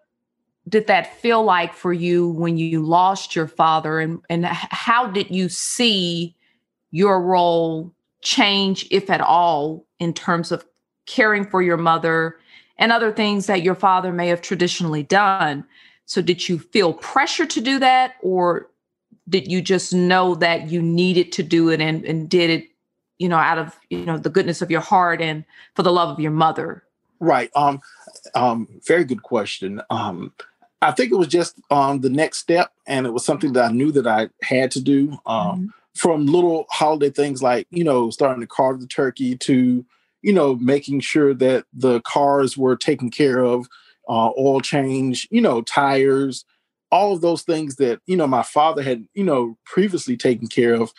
did 0.69 0.87
that 0.87 1.21
feel 1.21 1.43
like 1.43 1.75
for 1.75 1.93
you 1.93 2.29
when 2.29 2.57
you 2.57 2.83
lost 2.83 3.35
your 3.35 3.49
father 3.49 3.99
and 3.99 4.21
and 4.31 4.47
how 4.47 5.09
did 5.09 5.29
you 5.29 5.49
see 5.49 6.37
your 6.93 7.21
role 7.21 7.93
change 8.21 8.87
if 8.93 9.11
at 9.11 9.21
all 9.21 9.85
in 9.99 10.15
terms 10.15 10.53
of 10.53 10.65
caring 11.07 11.45
for 11.45 11.63
your 11.63 11.77
mother 11.77 12.37
and 12.79 12.93
other 12.93 13.13
things 13.13 13.47
that 13.47 13.63
your 13.63 13.75
father 13.75 14.13
may 14.13 14.29
have 14.29 14.43
traditionally 14.43 15.03
done. 15.03 15.65
So, 16.05 16.21
did 16.21 16.49
you 16.49 16.59
feel 16.59 16.95
pressure 16.95 17.47
to 17.47 17.61
do 17.61 17.79
that, 17.79 18.15
or 18.23 18.69
did 19.29 19.51
you 19.51 19.63
just 19.63 19.95
know 19.95 20.35
that 20.37 20.71
you 20.71 20.83
needed 20.83 21.33
to 21.33 21.43
do 21.43 21.69
it 21.69 21.81
and, 21.81 22.05
and 22.05 22.29
did 22.29 22.51
it, 22.51 22.69
you 23.19 23.29
know, 23.29 23.37
out 23.37 23.59
of 23.59 23.79
you 23.89 24.05
know 24.05 24.19
the 24.19 24.31
goodness 24.31 24.63
of 24.63 24.71
your 24.71 24.81
heart 24.81 25.21
and 25.21 25.45
for 25.75 25.83
the 25.83 25.93
love 25.93 26.11
of 26.11 26.21
your 26.21 26.33
mother? 26.33 26.83
Right. 27.21 27.51
Um. 27.55 27.81
Um. 28.35 28.69
Very 28.87 29.05
good 29.05 29.23
question. 29.23 29.81
Um. 29.91 30.33
I 30.81 30.91
think 30.91 31.13
it 31.13 31.17
was 31.17 31.29
just 31.29 31.55
um 31.71 32.01
the 32.01 32.11
next 32.11 32.39
step, 32.39 32.73
and 32.87 33.07
it 33.07 33.13
was 33.13 33.25
something 33.25 33.53
that 33.53 33.71
I 33.71 33.73
knew 33.73 33.93
that 33.93 34.07
I 34.07 34.29
had 34.43 34.71
to 34.73 34.81
do. 34.81 35.19
Um. 35.25 35.47
Mm-hmm. 35.47 35.67
From 35.95 36.25
little 36.25 36.65
holiday 36.71 37.11
things 37.11 37.43
like 37.43 37.67
you 37.71 37.85
know 37.85 38.11
starting 38.11 38.41
to 38.41 38.47
carve 38.47 38.81
the 38.81 38.87
turkey 38.87 39.37
to 39.37 39.85
you 40.23 40.33
know, 40.33 40.55
making 40.57 41.01
sure 41.01 41.35
that 41.35 41.65
the 41.73 42.01
cars 42.03 42.57
were 42.57 42.77
taken 42.77 43.11
care 43.11 43.41
of, 43.41 43.67
uh, 44.09 44.31
oil 44.39 44.61
change, 44.61 45.29
you 45.31 45.41
know, 45.41 45.63
tires, 45.63 46.45
all 46.91 47.13
of 47.13 47.21
those 47.21 47.43
things 47.43 47.77
that, 47.77 48.01
you 48.07 48.17
know, 48.17 48.27
my 48.27 48.43
father 48.43 48.83
had, 48.83 49.07
you 49.15 49.25
know, 49.25 49.57
previously 49.65 50.17
taken 50.17 50.47
care 50.47 50.75
of, 50.75 50.93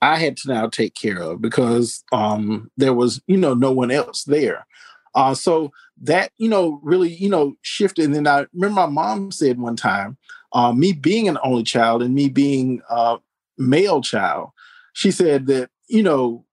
I 0.00 0.16
had 0.16 0.36
to 0.38 0.48
now 0.48 0.68
take 0.68 0.94
care 0.94 1.20
of 1.20 1.40
because 1.40 2.04
um, 2.12 2.70
there 2.76 2.94
was, 2.94 3.20
you 3.26 3.36
know, 3.36 3.54
no 3.54 3.72
one 3.72 3.90
else 3.90 4.24
there. 4.24 4.66
Uh, 5.14 5.34
so 5.34 5.72
that, 6.02 6.30
you 6.36 6.48
know, 6.48 6.78
really, 6.82 7.12
you 7.12 7.28
know, 7.28 7.56
shifted. 7.62 8.04
And 8.04 8.14
then 8.14 8.26
I 8.26 8.46
remember 8.52 8.74
my 8.74 8.86
mom 8.86 9.32
said 9.32 9.58
one 9.58 9.74
time, 9.74 10.16
uh, 10.52 10.72
me 10.72 10.92
being 10.92 11.28
an 11.28 11.38
only 11.42 11.62
child 11.64 12.02
and 12.02 12.14
me 12.14 12.28
being 12.28 12.80
a 12.88 13.16
male 13.56 14.00
child, 14.00 14.50
she 14.92 15.10
said 15.10 15.46
that, 15.46 15.70
you 15.88 16.02
know, 16.02 16.44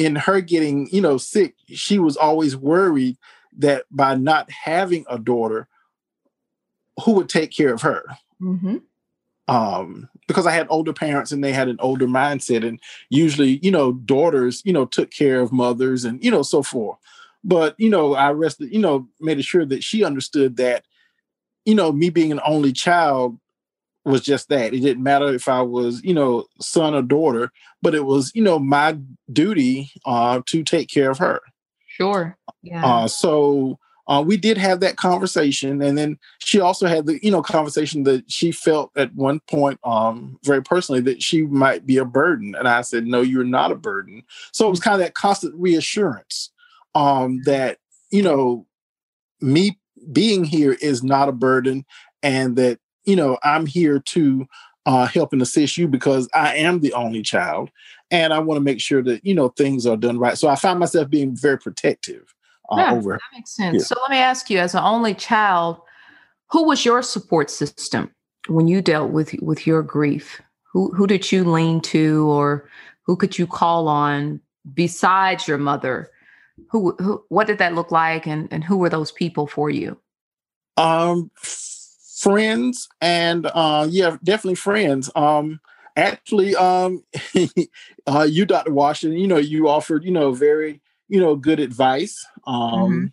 in 0.00 0.16
her 0.16 0.40
getting, 0.40 0.88
you 0.90 1.02
know, 1.02 1.18
sick, 1.18 1.54
she 1.66 1.98
was 1.98 2.16
always 2.16 2.56
worried 2.56 3.18
that 3.58 3.84
by 3.90 4.14
not 4.14 4.50
having 4.50 5.04
a 5.10 5.18
daughter, 5.18 5.68
who 7.04 7.12
would 7.12 7.28
take 7.28 7.50
care 7.50 7.74
of 7.74 7.82
her? 7.82 8.02
Mm-hmm. 8.40 8.78
Um, 9.46 10.08
because 10.26 10.46
I 10.46 10.52
had 10.52 10.68
older 10.70 10.94
parents 10.94 11.32
and 11.32 11.44
they 11.44 11.52
had 11.52 11.68
an 11.68 11.76
older 11.80 12.06
mindset, 12.06 12.66
and 12.66 12.80
usually, 13.10 13.58
you 13.62 13.70
know, 13.70 13.92
daughters, 13.92 14.62
you 14.64 14.72
know, 14.72 14.86
took 14.86 15.10
care 15.10 15.40
of 15.40 15.52
mothers 15.52 16.04
and 16.04 16.24
you 16.24 16.30
know 16.30 16.42
so 16.42 16.62
forth. 16.62 16.98
But 17.44 17.74
you 17.76 17.90
know, 17.90 18.14
I 18.14 18.30
rested, 18.30 18.72
you 18.72 18.78
know, 18.78 19.06
made 19.20 19.44
sure 19.44 19.66
that 19.66 19.84
she 19.84 20.02
understood 20.02 20.56
that, 20.56 20.84
you 21.66 21.74
know, 21.74 21.92
me 21.92 22.08
being 22.08 22.32
an 22.32 22.40
only 22.46 22.72
child 22.72 23.38
was 24.10 24.22
just 24.22 24.48
that. 24.48 24.74
It 24.74 24.80
didn't 24.80 25.02
matter 25.02 25.32
if 25.34 25.48
I 25.48 25.62
was, 25.62 26.02
you 26.02 26.14
know, 26.14 26.44
son 26.60 26.94
or 26.94 27.02
daughter, 27.02 27.50
but 27.82 27.94
it 27.94 28.04
was, 28.04 28.32
you 28.34 28.42
know, 28.42 28.58
my 28.58 28.98
duty 29.32 29.90
uh, 30.04 30.42
to 30.46 30.62
take 30.62 30.88
care 30.88 31.10
of 31.10 31.18
her. 31.18 31.40
Sure. 31.86 32.36
Yeah. 32.62 32.84
Uh, 32.84 33.08
so 33.08 33.78
uh, 34.06 34.22
we 34.22 34.36
did 34.36 34.58
have 34.58 34.80
that 34.80 34.96
conversation, 34.96 35.80
and 35.80 35.96
then 35.96 36.18
she 36.40 36.60
also 36.60 36.88
had 36.88 37.06
the, 37.06 37.20
you 37.22 37.30
know, 37.30 37.42
conversation 37.42 38.02
that 38.02 38.30
she 38.30 38.50
felt 38.50 38.90
at 38.96 39.14
one 39.14 39.40
point, 39.48 39.78
um, 39.84 40.36
very 40.44 40.62
personally, 40.62 41.00
that 41.00 41.22
she 41.22 41.42
might 41.42 41.86
be 41.86 41.96
a 41.96 42.04
burden, 42.04 42.56
and 42.56 42.66
I 42.66 42.80
said, 42.80 43.06
"No, 43.06 43.20
you're 43.20 43.44
not 43.44 43.70
a 43.70 43.76
burden." 43.76 44.24
So 44.52 44.66
it 44.66 44.70
was 44.70 44.80
kind 44.80 44.94
of 44.94 45.00
that 45.00 45.14
constant 45.14 45.54
reassurance 45.54 46.50
um, 46.96 47.42
that 47.44 47.78
you 48.10 48.22
know, 48.22 48.66
me 49.40 49.78
being 50.12 50.44
here 50.44 50.72
is 50.80 51.02
not 51.04 51.28
a 51.28 51.32
burden, 51.32 51.84
and 52.22 52.56
that 52.56 52.80
you 53.04 53.16
know, 53.16 53.38
I'm 53.42 53.66
here 53.66 53.98
to 53.98 54.46
uh, 54.86 55.06
help 55.06 55.32
and 55.32 55.42
assist 55.42 55.76
you 55.76 55.88
because 55.88 56.28
I 56.34 56.56
am 56.56 56.80
the 56.80 56.92
only 56.94 57.22
child, 57.22 57.70
and 58.10 58.32
I 58.32 58.38
want 58.38 58.56
to 58.56 58.62
make 58.62 58.80
sure 58.80 59.02
that 59.02 59.24
you 59.24 59.34
know 59.34 59.48
things 59.48 59.86
are 59.86 59.96
done 59.96 60.18
right. 60.18 60.38
So 60.38 60.48
I 60.48 60.56
find 60.56 60.78
myself 60.78 61.10
being 61.10 61.36
very 61.36 61.58
protective 61.58 62.34
uh, 62.70 62.76
yeah, 62.78 62.92
over. 62.92 63.12
That 63.12 63.36
makes 63.36 63.54
sense. 63.54 63.74
Yeah. 63.74 63.84
So 63.84 63.96
let 64.00 64.10
me 64.10 64.18
ask 64.18 64.50
you, 64.50 64.58
as 64.58 64.74
an 64.74 64.82
only 64.82 65.14
child, 65.14 65.80
who 66.50 66.64
was 66.64 66.84
your 66.84 67.02
support 67.02 67.50
system 67.50 68.10
when 68.48 68.68
you 68.68 68.80
dealt 68.80 69.10
with 69.10 69.34
with 69.42 69.66
your 69.66 69.82
grief? 69.82 70.40
Who 70.72 70.92
who 70.94 71.06
did 71.06 71.30
you 71.30 71.44
lean 71.44 71.80
to, 71.82 72.28
or 72.28 72.68
who 73.02 73.16
could 73.16 73.38
you 73.38 73.46
call 73.46 73.88
on 73.88 74.40
besides 74.74 75.46
your 75.46 75.58
mother? 75.58 76.10
Who, 76.70 76.94
who 76.98 77.24
what 77.28 77.46
did 77.46 77.58
that 77.58 77.74
look 77.74 77.90
like, 77.90 78.26
and 78.26 78.48
and 78.50 78.64
who 78.64 78.78
were 78.78 78.90
those 78.90 79.12
people 79.12 79.46
for 79.46 79.68
you? 79.70 79.98
Um 80.76 81.30
friends 82.20 82.86
and 83.00 83.46
uh 83.54 83.86
yeah 83.88 84.18
definitely 84.22 84.54
friends 84.54 85.10
um 85.16 85.58
actually 85.96 86.54
um 86.56 87.02
uh 88.06 88.26
you 88.28 88.44
dr 88.44 88.70
washington 88.70 89.18
you 89.18 89.26
know 89.26 89.38
you 89.38 89.70
offered 89.70 90.04
you 90.04 90.10
know 90.10 90.30
very 90.30 90.82
you 91.08 91.18
know 91.18 91.34
good 91.34 91.58
advice 91.58 92.22
um 92.46 92.62
mm-hmm. 92.62 93.06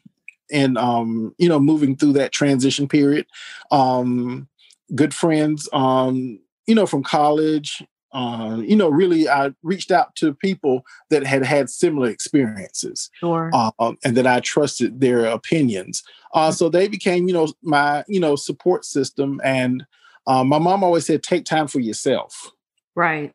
and 0.52 0.78
um 0.78 1.34
you 1.38 1.48
know 1.48 1.58
moving 1.58 1.96
through 1.96 2.12
that 2.12 2.34
transition 2.34 2.86
period 2.86 3.26
um 3.72 4.46
good 4.94 5.14
friends 5.14 5.70
um 5.72 6.38
you 6.66 6.76
know 6.76 6.86
from 6.86 7.02
college 7.02 7.82
uh, 8.14 8.62
you 8.64 8.76
know, 8.76 8.90
really, 8.90 9.28
I 9.28 9.52
reached 9.64 9.92
out 9.92 10.16
to 10.16 10.34
people 10.34 10.84
that 11.10 11.26
had 11.26 11.46
had 11.46 11.70
similar 11.70 12.10
experiences, 12.10 13.10
sure. 13.20 13.52
uh, 13.54 13.94
and 14.04 14.16
that 14.16 14.26
I 14.26 14.40
trusted 14.40 15.02
their 15.02 15.26
opinions. 15.26 16.04
Uh, 16.34 16.52
so 16.52 16.70
they 16.70 16.88
became, 16.88 17.28
you 17.28 17.34
know, 17.34 17.48
my, 17.62 18.06
you 18.08 18.20
know, 18.20 18.36
support 18.36 18.86
system. 18.86 19.42
And 19.44 19.86
uh, 20.26 20.44
my 20.44 20.58
mom 20.58 20.84
always 20.84 21.06
said, 21.06 21.22
"Take 21.22 21.46
time 21.46 21.68
for 21.68 21.80
yourself." 21.80 22.52
Right. 22.96 23.34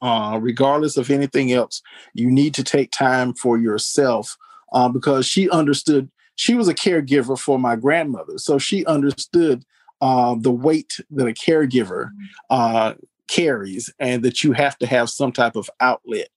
Uh, 0.00 0.38
regardless 0.40 0.96
of 0.96 1.10
anything 1.10 1.52
else, 1.52 1.80
you 2.14 2.30
need 2.30 2.54
to 2.54 2.64
take 2.64 2.90
time 2.90 3.34
for 3.34 3.56
yourself 3.56 4.36
uh, 4.72 4.88
because 4.88 5.26
she 5.26 5.50
understood. 5.50 6.10
She 6.36 6.54
was 6.54 6.66
a 6.66 6.74
caregiver 6.74 7.38
for 7.38 7.58
my 7.58 7.76
grandmother, 7.76 8.38
so 8.38 8.58
she 8.58 8.84
understood 8.86 9.64
uh, 10.00 10.34
the 10.38 10.50
weight 10.50 10.98
that 11.10 11.26
a 11.26 11.32
caregiver 11.32 12.06
mm-hmm. 12.06 12.24
uh, 12.50 12.94
carries 13.28 13.92
and 13.98 14.22
that 14.22 14.42
you 14.42 14.52
have 14.52 14.78
to 14.78 14.86
have 14.86 15.10
some 15.10 15.32
type 15.32 15.56
of 15.56 15.70
outlet 15.80 16.28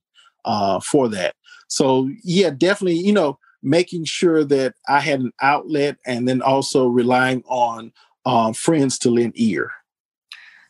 uh, 0.46 0.80
for 0.80 1.08
that. 1.10 1.36
So, 1.68 2.10
yeah, 2.24 2.50
definitely, 2.50 3.00
you 3.00 3.14
know, 3.14 3.40
making 3.62 4.06
sure 4.06 4.44
that 4.46 4.76
I 4.88 5.00
had 5.00 5.20
an 5.20 5.34
outlet 5.42 5.98
and 6.06 6.28
then 6.28 6.42
also 6.42 6.88
relying 6.88 7.44
on 7.48 7.92
um, 8.26 8.54
friends 8.54 8.98
to 9.00 9.10
lend 9.10 9.34
ear. 9.36 9.72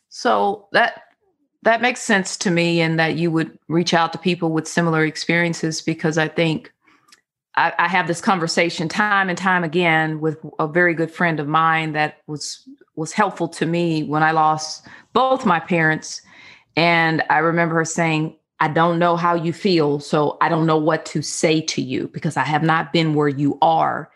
So 0.09 0.67
that 0.71 1.03
that 1.63 1.81
makes 1.81 2.01
sense 2.01 2.37
to 2.37 2.51
me, 2.51 2.81
and 2.81 2.99
that 2.99 3.17
you 3.17 3.29
would 3.31 3.57
reach 3.67 3.93
out 3.93 4.13
to 4.13 4.19
people 4.19 4.51
with 4.51 4.67
similar 4.67 5.03
experiences 5.05 5.81
because 5.81 6.17
I 6.17 6.27
think 6.27 6.71
I, 7.55 7.73
I, 7.77 7.87
have 7.87 8.07
this 8.07 8.21
conversation 8.21 8.87
time 8.87 9.27
and 9.27 9.37
time 9.37 9.63
again 9.63 10.21
with 10.21 10.37
a 10.59 10.67
very 10.67 10.93
good 10.93 11.11
friend 11.11 11.39
of 11.39 11.47
mine 11.47 11.93
that 11.93 12.19
was 12.27 12.67
was 12.97 13.13
helpful 13.13 13.47
to 13.47 13.65
me 13.65 14.03
when 14.03 14.23
I 14.23 14.31
lost 14.31 14.85
both 15.13 15.45
my 15.45 15.59
parents. 15.59 16.21
And 16.75 17.23
I 17.29 17.37
remember 17.37 17.75
her 17.75 17.85
saying, 17.85 18.35
I 18.59 18.67
don't 18.67 18.99
know 18.99 19.15
how 19.15 19.35
you 19.35 19.53
feel, 19.53 19.99
so 19.99 20.37
I 20.41 20.49
don't 20.49 20.65
know 20.65 20.77
what 20.77 21.05
to 21.07 21.21
say 21.21 21.61
to 21.61 21.81
you 21.81 22.07
because 22.09 22.37
I 22.37 22.43
have 22.43 22.63
not 22.63 22.91
been 22.91 23.13
where 23.13 23.27
you 23.27 23.57
are. 23.61 24.11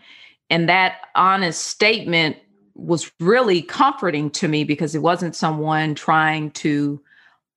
And 0.49 0.67
that 0.67 0.97
honest 1.15 1.61
statement 1.67 2.37
was 2.73 3.11
really 3.19 3.61
comforting 3.61 4.31
to 4.31 4.47
me 4.47 4.63
because 4.63 4.95
it 4.95 5.01
wasn't 5.03 5.35
someone 5.35 5.93
trying 5.93 6.51
to 6.51 6.99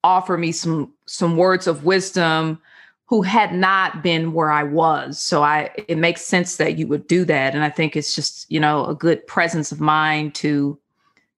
offer 0.03 0.37
me 0.37 0.51
some 0.51 0.93
some 1.07 1.35
words 1.35 1.65
of 1.65 1.83
wisdom 1.83 2.61
who 3.07 3.21
had 3.21 3.53
not 3.53 4.03
been 4.03 4.33
where 4.33 4.51
I 4.51 4.63
was. 4.63 5.19
So 5.19 5.41
I 5.41 5.71
it 5.87 5.97
makes 5.97 6.21
sense 6.21 6.57
that 6.57 6.77
you 6.77 6.87
would 6.87 7.07
do 7.07 7.25
that 7.25 7.55
and 7.55 7.63
I 7.63 7.69
think 7.69 7.95
it's 7.95 8.13
just, 8.13 8.49
you 8.51 8.59
know, 8.59 8.85
a 8.85 8.93
good 8.93 9.25
presence 9.25 9.71
of 9.71 9.79
mind 9.81 10.35
to 10.35 10.77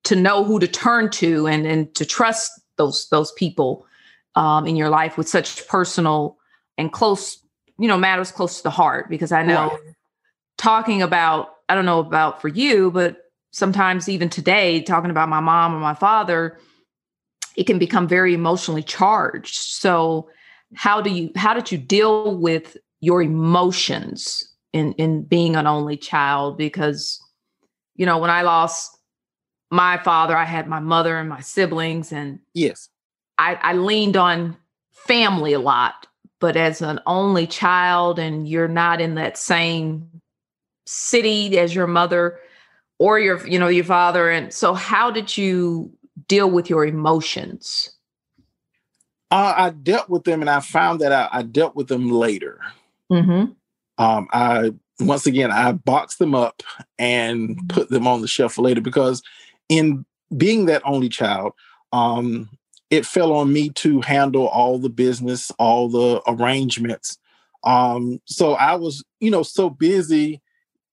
to 0.08 0.16
know 0.16 0.44
who 0.44 0.58
to 0.60 0.68
turn 0.68 1.10
to 1.12 1.48
and 1.48 1.66
and 1.68 1.94
to 1.96 2.06
trust 2.06 2.50
those 2.78 3.08
those 3.10 3.32
people 3.34 3.86
um, 4.36 4.66
in 4.66 4.76
your 4.76 4.90
life 4.90 5.18
with 5.18 5.28
such 5.28 5.68
personal 5.68 6.38
and 6.78 6.94
close, 6.94 7.44
you 7.78 7.88
know, 7.88 7.98
matters 7.98 8.32
close 8.32 8.58
to 8.58 8.64
the 8.64 8.70
heart. 8.70 9.10
Because 9.10 9.32
I 9.32 9.44
know 9.44 9.78
talking 10.58 11.02
about 11.02 11.50
I 11.68 11.76
don't 11.76 11.86
know 11.86 12.00
about 12.00 12.42
for 12.42 12.48
you, 12.48 12.90
but 12.92 13.18
sometimes 13.52 14.08
even 14.08 14.30
today 14.30 14.82
talking 14.82 15.12
about 15.12 15.30
my 15.30 15.42
mom 15.42 15.76
or 15.76 15.80
my 15.80 15.94
father 15.94 16.58
it 17.58 17.66
can 17.66 17.80
become 17.80 18.08
very 18.08 18.34
emotionally 18.36 18.84
charged. 18.84 19.56
So 19.56 20.30
how 20.76 21.02
do 21.02 21.10
you 21.10 21.32
how 21.36 21.54
did 21.54 21.72
you 21.72 21.78
deal 21.78 22.38
with 22.38 22.78
your 23.02 23.22
emotions 23.22 24.54
in 24.72 24.94
in 24.94 25.24
being 25.24 25.58
an 25.58 25.68
only 25.68 25.98
child? 25.98 26.58
Because 26.58 27.20
you 27.98 28.06
know 28.06 28.20
when 28.20 28.30
i 28.30 28.44
lost 28.44 28.97
my 29.71 29.97
father 29.97 30.36
i 30.36 30.45
had 30.45 30.67
my 30.67 30.79
mother 30.79 31.17
and 31.17 31.29
my 31.29 31.41
siblings 31.41 32.12
and 32.12 32.39
yes 32.53 32.89
i 33.38 33.55
i 33.55 33.74
leaned 33.74 34.17
on 34.17 34.55
family 34.91 35.53
a 35.53 35.59
lot 35.59 36.07
but 36.39 36.55
as 36.55 36.81
an 36.81 37.00
only 37.05 37.47
child 37.47 38.19
and 38.19 38.47
you're 38.47 38.67
not 38.67 39.01
in 39.01 39.15
that 39.15 39.38
same 39.38 40.09
city 40.86 41.57
as 41.57 41.75
your 41.75 41.88
mother 41.88 42.39
or 43.00 43.19
your 43.19 43.45
you 43.47 43.59
know 43.59 43.67
your 43.67 43.83
father 43.83 44.29
and 44.29 44.53
so 44.53 44.74
how 44.74 45.12
did 45.12 45.38
you 45.38 45.91
deal 46.27 46.50
with 46.50 46.69
your 46.69 46.86
emotions 46.86 47.97
uh, 49.29 49.53
I 49.57 49.69
dealt 49.71 50.09
with 50.09 50.24
them, 50.24 50.41
and 50.41 50.50
I 50.50 50.62
found 50.62 51.01
that 51.01 51.12
I, 51.12 51.27
I 51.31 51.41
dealt 51.41 51.75
with 51.75 51.88
them 51.88 52.09
later. 52.09 52.62
Mm-hmm. 53.12 53.51
Um, 53.97 54.27
I 54.31 54.74
once 55.00 55.27
again, 55.27 55.51
I 55.51 55.74
boxed 55.74 56.19
them 56.19 56.33
up 56.33 56.63
and 56.97 57.59
put 57.69 57.89
them 57.89 58.07
on 58.07 58.21
the 58.21 58.27
shelf 58.27 58.57
later 58.57 58.81
because 58.81 59.21
in 59.69 60.05
being 60.36 60.65
that 60.65 60.81
only 60.86 61.09
child, 61.09 61.53
um, 61.93 62.50
it 62.89 63.05
fell 63.05 63.33
on 63.33 63.51
me 63.51 63.69
to 63.69 64.01
handle 64.01 64.47
all 64.47 64.79
the 64.79 64.89
business, 64.89 65.51
all 65.59 65.89
the 65.89 66.21
arrangements. 66.27 67.17
Um, 67.63 68.21
so 68.25 68.53
I 68.53 68.75
was, 68.75 69.03
you 69.19 69.29
know, 69.29 69.43
so 69.43 69.69
busy, 69.69 70.41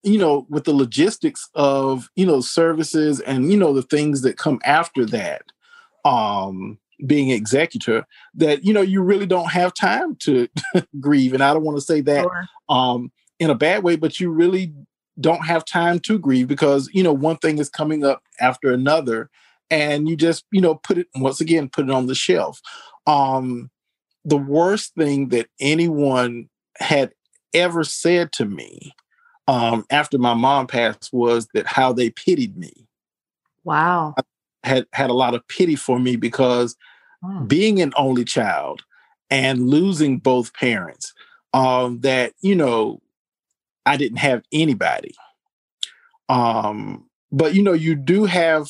you 0.03 0.19
know, 0.19 0.47
with 0.49 0.65
the 0.65 0.75
logistics 0.75 1.49
of, 1.55 2.09
you 2.17 2.27
know, 2.27 2.41
services 2.41 3.21
and, 3.21 3.51
you 3.51 3.57
know, 3.57 3.73
the 3.73 3.83
things 3.83 4.23
that 4.23 4.39
come 4.39 4.61
after 4.65 5.07
that, 5.07 5.43
um, 6.05 6.79
being 7.07 7.31
executor, 7.31 8.07
that, 8.35 8.65
you 8.65 8.73
know, 8.73 8.81
you 8.81 9.03
really 9.03 9.27
don't 9.27 9.51
have 9.51 9.73
time 9.75 10.17
to 10.17 10.49
grieve. 11.01 11.33
And 11.33 11.43
I 11.43 11.53
don't 11.53 11.65
want 11.65 11.77
to 11.79 11.85
say 11.85 12.01
that 12.03 12.23
sure. 12.23 12.49
um, 12.69 13.13
in 13.39 13.51
a 13.51 13.55
bad 13.55 13.83
way, 13.83 13.97
but 13.97 14.19
you 14.19 14.31
really 14.31 14.73
don't 15.21 15.47
have 15.47 15.65
time 15.65 16.01
to 16.01 16.19
grieve 16.19 16.49
because, 16.49 16.91
you 16.93 17.03
know, 17.03 17.13
one 17.13 17.37
thing 17.37 17.59
is 17.59 17.69
coming 17.69 18.05
up 18.05 18.23
after 18.41 18.73
another 18.73 19.31
and 19.71 20.09
you 20.09 20.17
just 20.17 20.45
you 20.53 20.61
know 20.61 20.75
put 20.75 20.99
it 20.99 21.09
once 21.17 21.41
again 21.41 21.69
put 21.69 21.85
it 21.85 21.91
on 21.91 22.07
the 22.07 22.15
shelf. 22.15 22.61
Um 23.07 23.71
the 24.25 24.37
worst 24.39 24.95
thing 24.97 25.29
that 25.29 25.49
anyone 25.61 26.49
had 26.79 27.13
ever 27.53 27.85
said 27.85 28.33
to 28.33 28.45
me 28.45 28.93
um 29.49 29.85
after 29.91 30.19
my 30.19 30.35
mom 30.35 30.67
passed 30.67 31.11
was 31.13 31.49
that 31.55 31.67
how 31.67 31.93
they 31.93 32.11
pitied 32.11 32.57
me. 32.57 32.87
Wow. 33.65 34.15
I 34.17 34.23
had 34.69 34.87
had 34.93 35.11
a 35.11 35.15
lot 35.15 35.35
of 35.35 35.47
pity 35.49 35.77
for 35.77 35.99
me 35.99 36.17
because 36.17 36.77
hmm. 37.23 37.47
being 37.47 37.81
an 37.81 37.93
only 37.97 38.25
child 38.25 38.83
and 39.31 39.69
losing 39.69 40.19
both 40.19 40.55
parents 40.55 41.13
um 41.53 42.01
that 42.01 42.33
you 42.43 42.55
know 42.55 43.01
i 43.87 43.97
didn't 43.97 44.19
have 44.19 44.43
anybody 44.53 45.15
um 46.29 47.07
but 47.31 47.55
you 47.55 47.63
know 47.63 47.73
you 47.73 47.95
do 47.95 48.25
have 48.25 48.69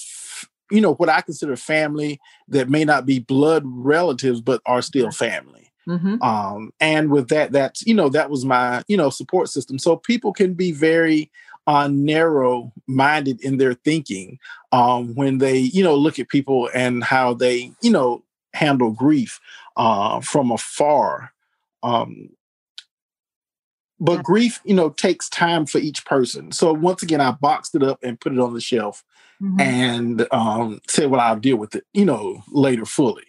you 0.70 0.80
know 0.80 0.94
what 0.94 1.08
I 1.08 1.20
consider 1.20 1.56
family 1.56 2.20
that 2.48 2.68
may 2.68 2.84
not 2.84 3.06
be 3.06 3.18
blood 3.18 3.62
relatives 3.66 4.40
but 4.40 4.60
are 4.66 4.82
still 4.82 5.10
family. 5.10 5.70
Mm-hmm. 5.88 6.22
Um, 6.22 6.72
and 6.80 7.10
with 7.10 7.28
that, 7.28 7.52
that's 7.52 7.86
you 7.86 7.94
know 7.94 8.08
that 8.08 8.30
was 8.30 8.44
my 8.44 8.82
you 8.88 8.96
know 8.96 9.10
support 9.10 9.50
system. 9.50 9.78
So 9.78 9.96
people 9.96 10.32
can 10.32 10.54
be 10.54 10.72
very 10.72 11.30
uh, 11.66 11.88
narrow 11.88 12.72
minded 12.86 13.42
in 13.42 13.58
their 13.58 13.74
thinking 13.74 14.38
um, 14.72 15.14
when 15.14 15.38
they 15.38 15.58
you 15.58 15.84
know 15.84 15.94
look 15.94 16.18
at 16.18 16.28
people 16.28 16.70
and 16.74 17.04
how 17.04 17.34
they 17.34 17.70
you 17.82 17.90
know 17.90 18.24
handle 18.54 18.90
grief 18.90 19.40
uh, 19.76 20.20
from 20.20 20.50
afar. 20.50 21.32
Um, 21.82 22.30
but 24.00 24.22
grief, 24.22 24.60
you 24.64 24.74
know, 24.74 24.90
takes 24.90 25.28
time 25.28 25.66
for 25.66 25.78
each 25.78 26.04
person. 26.04 26.52
So 26.52 26.72
once 26.72 27.02
again, 27.02 27.20
I 27.20 27.30
boxed 27.32 27.74
it 27.74 27.82
up 27.82 27.98
and 28.02 28.20
put 28.20 28.32
it 28.32 28.38
on 28.38 28.54
the 28.54 28.60
shelf 28.60 29.04
mm-hmm. 29.40 29.60
and 29.60 30.26
um, 30.32 30.80
said, 30.88 31.10
well, 31.10 31.20
I'll 31.20 31.38
deal 31.38 31.56
with 31.56 31.74
it, 31.74 31.84
you 31.92 32.04
know, 32.04 32.42
later 32.48 32.84
fully. 32.84 33.24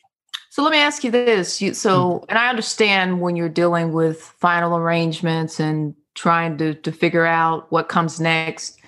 So 0.50 0.64
let 0.64 0.72
me 0.72 0.80
ask 0.80 1.04
you 1.04 1.12
this. 1.12 1.62
You, 1.62 1.74
so, 1.74 1.92
mm-hmm. 2.00 2.26
and 2.30 2.40
I 2.40 2.50
understand 2.50 3.22
when 3.22 3.36
you're 3.36 3.50
dealing 3.50 3.92
with 3.92 4.22
final 4.22 4.78
arrangements 4.78 5.60
and 5.60 5.94
trying 6.16 6.58
to, 6.58 6.74
to 6.74 6.92
figure 6.92 7.26
out 7.26 7.72
what 7.72 7.90
comes 7.90 8.20
next, 8.20 8.80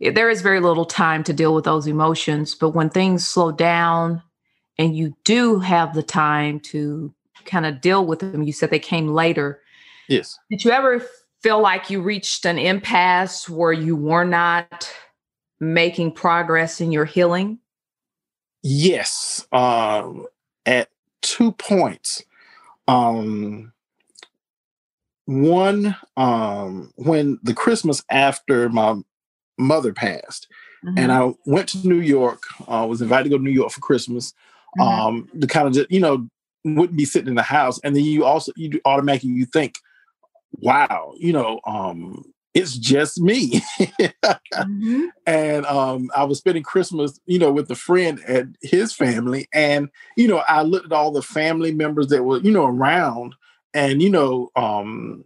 there 0.00 0.30
is 0.30 0.40
very 0.40 0.60
little 0.60 0.86
time 0.86 1.22
to 1.24 1.32
deal 1.32 1.54
with 1.54 1.64
those 1.64 1.86
emotions. 1.86 2.54
But 2.54 2.70
when 2.70 2.88
things 2.88 3.28
slow 3.28 3.52
down 3.52 4.22
and 4.78 4.96
you 4.96 5.14
do 5.24 5.60
have 5.60 5.94
the 5.94 6.02
time 6.02 6.58
to 6.60 7.14
kind 7.44 7.66
of 7.66 7.82
deal 7.82 8.06
with 8.06 8.20
them, 8.20 8.42
you 8.42 8.52
said 8.52 8.70
they 8.70 8.78
came 8.78 9.08
later. 9.08 9.60
Yes. 10.08 10.38
Did 10.50 10.64
you 10.64 10.70
ever 10.70 11.06
feel 11.42 11.60
like 11.60 11.90
you 11.90 12.02
reached 12.02 12.44
an 12.44 12.58
impasse 12.58 13.48
where 13.48 13.72
you 13.72 13.96
were 13.96 14.24
not 14.24 14.92
making 15.58 16.12
progress 16.12 16.80
in 16.80 16.92
your 16.92 17.04
healing? 17.04 17.58
Yes. 18.62 19.46
Um, 19.52 20.26
at 20.66 20.88
two 21.22 21.52
points. 21.52 22.22
Um, 22.88 23.72
one, 25.26 25.96
um, 26.16 26.92
when 26.96 27.38
the 27.42 27.54
Christmas 27.54 28.02
after 28.10 28.68
my 28.68 28.96
mother 29.58 29.92
passed, 29.92 30.48
mm-hmm. 30.84 30.98
and 30.98 31.12
I 31.12 31.32
went 31.46 31.68
to 31.70 31.86
New 31.86 32.00
York, 32.00 32.42
I 32.66 32.80
uh, 32.80 32.86
was 32.86 33.00
invited 33.00 33.24
to 33.24 33.30
go 33.30 33.38
to 33.38 33.44
New 33.44 33.50
York 33.50 33.70
for 33.70 33.80
Christmas. 33.80 34.34
Mm-hmm. 34.78 34.82
Um, 34.82 35.28
to 35.40 35.46
kind 35.48 35.66
of 35.66 35.72
just, 35.74 35.90
you 35.90 35.98
know, 35.98 36.28
wouldn't 36.64 36.96
be 36.96 37.04
sitting 37.04 37.28
in 37.28 37.34
the 37.34 37.42
house. 37.42 37.80
And 37.82 37.96
then 37.96 38.04
you 38.04 38.24
also 38.24 38.52
you 38.56 38.80
automatically 38.84 39.30
you 39.30 39.46
think, 39.46 39.74
wow, 40.52 41.14
you 41.16 41.32
know, 41.32 41.60
um, 41.66 42.24
it's 42.54 42.76
just 42.76 43.20
me. 43.20 43.60
mm-hmm. 43.80 45.04
And 45.26 45.66
um, 45.66 46.10
I 46.16 46.24
was 46.24 46.38
spending 46.38 46.62
Christmas, 46.62 47.18
you 47.26 47.38
know, 47.38 47.52
with 47.52 47.70
a 47.70 47.76
friend 47.76 48.20
at 48.26 48.46
his 48.62 48.92
family. 48.92 49.48
And, 49.54 49.88
you 50.16 50.26
know, 50.26 50.42
I 50.48 50.62
looked 50.62 50.86
at 50.86 50.92
all 50.92 51.12
the 51.12 51.22
family 51.22 51.72
members 51.72 52.08
that 52.08 52.24
were, 52.24 52.38
you 52.38 52.50
know, 52.50 52.66
around 52.66 53.34
and, 53.72 54.02
you 54.02 54.10
know, 54.10 54.50
um, 54.56 55.24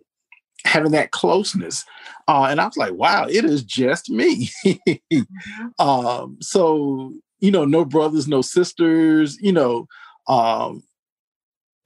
having 0.66 0.92
that 0.92 1.12
closeness. 1.12 1.84
Uh, 2.28 2.48
and 2.50 2.60
I 2.60 2.66
was 2.66 2.76
like, 2.76 2.92
wow, 2.94 3.26
it 3.26 3.44
is 3.44 3.62
just 3.62 4.10
me. 4.10 4.50
mm-hmm. 4.66 5.68
um, 5.78 6.36
so, 6.40 7.12
you 7.40 7.50
know, 7.50 7.64
no 7.64 7.84
brothers, 7.84 8.28
no 8.28 8.42
sisters, 8.42 9.38
you 9.40 9.52
know, 9.52 9.86
um, 10.28 10.82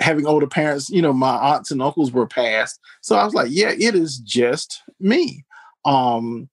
having 0.01 0.27
older 0.27 0.47
parents, 0.47 0.91
you 0.91 1.03
know, 1.03 1.13
my 1.13 1.37
aunts 1.37 1.71
and 1.71 1.83
uncles 1.83 2.13
were 2.13 2.27
passed. 2.27 2.81
So 3.01 3.17
I 3.17 3.25
was 3.25 3.35
like, 3.35 3.49
yeah, 3.51 3.71
it 3.71 3.95
is 3.95 4.19
just 4.19 4.83
me. 5.01 5.45
Um, 5.85 6.49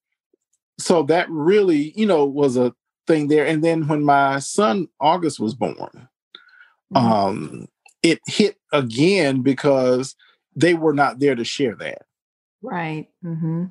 so 0.80 1.04
that 1.04 1.30
really, 1.30 1.94
you 1.96 2.06
know, 2.06 2.26
was 2.26 2.58
a 2.58 2.74
thing 3.08 3.28
there. 3.28 3.46
And 3.46 3.64
then 3.64 3.88
when 3.88 4.04
my 4.04 4.40
son 4.40 4.88
August 5.00 5.40
was 5.40 5.54
born, 5.54 5.76
mm-hmm. 5.78 6.98
um, 6.98 7.68
it 8.04 8.20
hit 8.28 8.58
again 8.74 9.42
because 9.42 10.16
they 10.56 10.74
were 10.74 10.94
not 10.94 11.20
there 11.20 11.36
to 11.36 11.44
share 11.44 11.76
that. 11.76 12.04
Right. 12.62 13.08
Mm-hmm. 13.24 13.66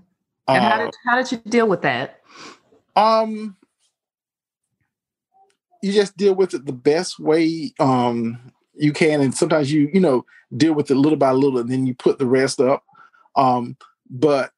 And 0.46 0.64
uh, 0.64 0.70
how 0.70 0.84
did 0.84 0.94
how 1.04 1.16
did 1.16 1.32
you 1.32 1.38
deal 1.50 1.68
with 1.68 1.82
that? 1.82 2.20
Um, 2.96 3.56
you 5.82 5.92
just 5.92 6.16
deal 6.16 6.34
with 6.34 6.54
it 6.54 6.64
the 6.64 6.72
best 6.72 7.18
way 7.18 7.72
um 7.78 8.52
you 8.76 8.92
can 8.92 9.20
and 9.20 9.34
sometimes 9.34 9.72
you 9.72 9.90
you 9.92 10.00
know 10.00 10.24
deal 10.56 10.72
with 10.72 10.90
it 10.90 10.96
little 10.96 11.18
by 11.18 11.30
little 11.32 11.58
and 11.58 11.70
then 11.70 11.87
you 11.87 11.94
put 11.94 12.18
the 12.18 12.26
rest 12.26 12.60
up. 12.60 12.84
Um 13.37 13.76
but 14.10 14.50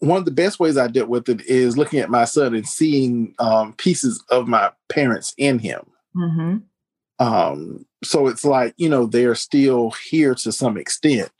one 0.00 0.18
of 0.18 0.24
the 0.24 0.30
best 0.30 0.58
ways 0.58 0.78
i 0.78 0.86
dealt 0.88 1.08
with 1.08 1.28
it 1.28 1.42
is 1.42 1.76
looking 1.76 1.98
at 1.98 2.10
my 2.10 2.24
son 2.24 2.54
and 2.54 2.66
seeing 2.66 3.34
um 3.38 3.74
pieces 3.74 4.22
of 4.30 4.48
my 4.48 4.70
parents 4.88 5.34
in 5.36 5.58
him. 5.58 5.80
Mm-hmm. 6.16 7.24
um 7.24 7.86
so 8.02 8.26
it's 8.26 8.44
like 8.44 8.74
you 8.76 8.88
know 8.88 9.06
they're 9.06 9.34
still 9.34 9.90
here 10.10 10.34
to 10.36 10.52
some 10.52 10.76
extent. 10.76 11.30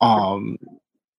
Um 0.00 0.58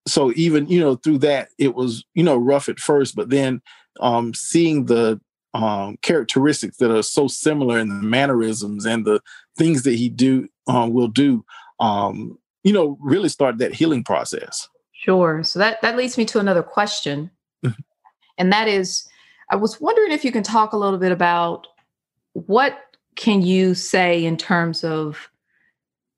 so 0.07 0.31
even 0.35 0.67
you 0.67 0.79
know 0.79 0.95
through 0.95 1.19
that 1.19 1.49
it 1.57 1.75
was 1.75 2.03
you 2.13 2.23
know 2.23 2.37
rough 2.37 2.69
at 2.69 2.79
first 2.79 3.15
but 3.15 3.29
then 3.29 3.61
um 3.99 4.33
seeing 4.33 4.85
the 4.85 5.19
um, 5.53 5.97
characteristics 6.01 6.77
that 6.77 6.95
are 6.95 7.03
so 7.03 7.27
similar 7.27 7.77
in 7.79 7.89
the 7.89 7.95
mannerisms 7.95 8.85
and 8.85 9.05
the 9.05 9.21
things 9.57 9.83
that 9.83 9.95
he 9.95 10.09
do 10.09 10.47
um, 10.67 10.93
will 10.93 11.07
do 11.07 11.43
um, 11.79 12.37
you 12.63 12.73
know 12.73 12.97
really 13.01 13.29
start 13.29 13.57
that 13.57 13.73
healing 13.73 14.03
process. 14.03 14.69
Sure. 14.93 15.43
So 15.43 15.59
that 15.59 15.81
that 15.81 15.97
leads 15.97 16.17
me 16.17 16.25
to 16.25 16.39
another 16.39 16.63
question. 16.63 17.31
Mm-hmm. 17.63 17.81
and 18.39 18.51
that 18.51 18.67
is 18.67 19.07
i 19.51 19.55
was 19.55 19.79
wondering 19.79 20.11
if 20.11 20.25
you 20.25 20.31
can 20.31 20.41
talk 20.41 20.73
a 20.73 20.77
little 20.77 20.97
bit 20.97 21.11
about 21.11 21.67
what 22.33 22.95
can 23.15 23.43
you 23.43 23.75
say 23.75 24.25
in 24.25 24.35
terms 24.35 24.83
of 24.83 25.29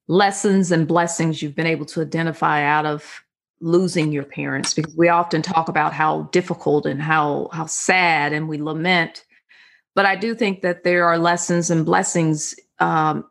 lessons 0.08 0.72
and 0.72 0.88
blessings 0.88 1.42
you've 1.42 1.56
been 1.56 1.68
able 1.68 1.86
to 1.88 2.02
identify 2.02 2.64
out 2.64 2.86
of 2.86 3.23
losing 3.64 4.12
your 4.12 4.26
parents 4.26 4.74
because 4.74 4.94
we 4.98 5.08
often 5.08 5.42
talk 5.42 5.70
about 5.70 5.94
how 5.94 6.24
difficult 6.34 6.86
and 6.86 7.02
how 7.02 7.48
how 7.54 7.66
sad 7.66 8.34
and 8.34 8.50
we 8.50 8.62
lament. 8.62 9.24
But 9.96 10.06
i 10.06 10.16
do 10.16 10.36
think 10.36 10.62
that 10.62 10.84
there 10.84 11.06
are 11.06 11.18
lessons 11.18 11.70
and 11.70 11.86
blessings 11.86 12.56
um, 12.80 13.24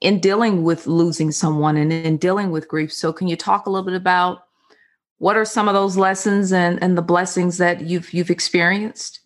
in 0.00 0.20
dealing 0.20 0.62
with 0.62 0.86
losing 0.86 1.30
someone 1.30 1.76
and 1.76 1.92
in 1.92 2.16
dealing 2.16 2.50
with 2.50 2.66
grief. 2.66 2.92
So 2.92 3.12
can 3.12 3.28
you 3.28 3.36
talk 3.36 3.66
a 3.66 3.70
little 3.70 3.84
bit 3.84 3.94
about 3.94 4.46
what 5.18 5.36
are 5.36 5.44
some 5.44 5.68
of 5.68 5.74
those 5.74 5.98
lessons 5.98 6.52
and 6.52 6.82
and 6.82 6.96
the 6.96 7.02
blessings 7.02 7.58
that 7.58 7.82
you've 7.82 8.12
you've 8.14 8.30
experienced? 8.30 9.20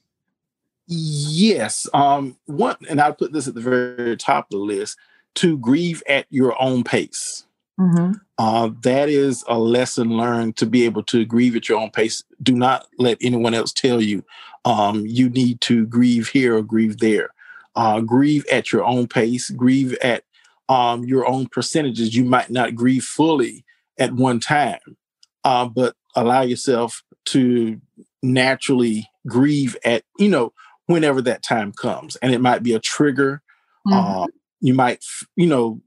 Yes 0.88 1.87
um 1.94 2.37
one 2.47 2.77
and 2.90 3.01
i 3.01 3.12
put 3.12 3.33
this 3.33 3.47
at 3.47 3.55
the 3.55 3.61
very 3.61 4.16
top 4.16 4.47
of 4.47 4.51
the 4.51 4.64
list 4.64 4.99
to 5.37 5.57
grieve 5.59 6.03
at 6.09 6.27
your 6.31 6.61
own 6.61 6.83
pace. 6.83 7.44
Mm-hmm. 7.79 8.14
Uh, 8.38 8.70
that 8.83 9.09
is 9.09 9.44
a 9.48 9.59
lesson 9.59 10.16
learned 10.16 10.57
to 10.57 10.64
be 10.64 10.85
able 10.85 11.03
to 11.03 11.24
grieve 11.24 11.57
at 11.57 11.68
your 11.68 11.79
own 11.79 11.90
pace. 11.90 12.22
Do 12.40 12.55
not 12.55 12.87
let 12.96 13.18
anyone 13.20 13.53
else 13.53 13.72
tell 13.72 14.01
you 14.01 14.24
um, 14.64 15.05
you 15.07 15.29
need 15.29 15.61
to 15.62 15.87
grieve 15.87 16.29
here 16.29 16.57
or 16.57 16.62
grieve 16.62 16.98
there. 16.98 17.31
Uh, 17.74 18.01
grieve 18.01 18.46
at 18.51 18.72
your 18.72 18.85
own 18.85 19.09
pace, 19.09 19.51
grieve 19.51 19.94
at 20.03 20.24
um, 20.68 21.05
your 21.05 21.27
own 21.27 21.48
percentages. 21.48 22.14
You 22.14 22.24
might 22.24 22.51
not 22.51 22.74
grieve 22.74 23.05
fully 23.05 23.64
at 23.98 24.12
one 24.12 24.38
time, 24.38 24.96
uh, 25.44 25.66
but 25.66 25.96
allow 26.14 26.42
yourself 26.42 27.03
to 27.27 27.81
naturally 28.22 29.09
grieve 29.27 29.77
at 29.85 30.03
you 30.18 30.29
know 30.29 30.53
whenever 30.87 31.22
that 31.22 31.42
time 31.42 31.72
comes 31.72 32.16
and 32.16 32.33
it 32.33 32.40
might 32.40 32.62
be 32.62 32.72
a 32.72 32.81
trigger 32.81 33.42
mm-hmm. 33.87 34.22
uh, 34.22 34.27
you 34.61 34.74
might 34.74 35.05
you 35.37 35.46
know 35.46 35.81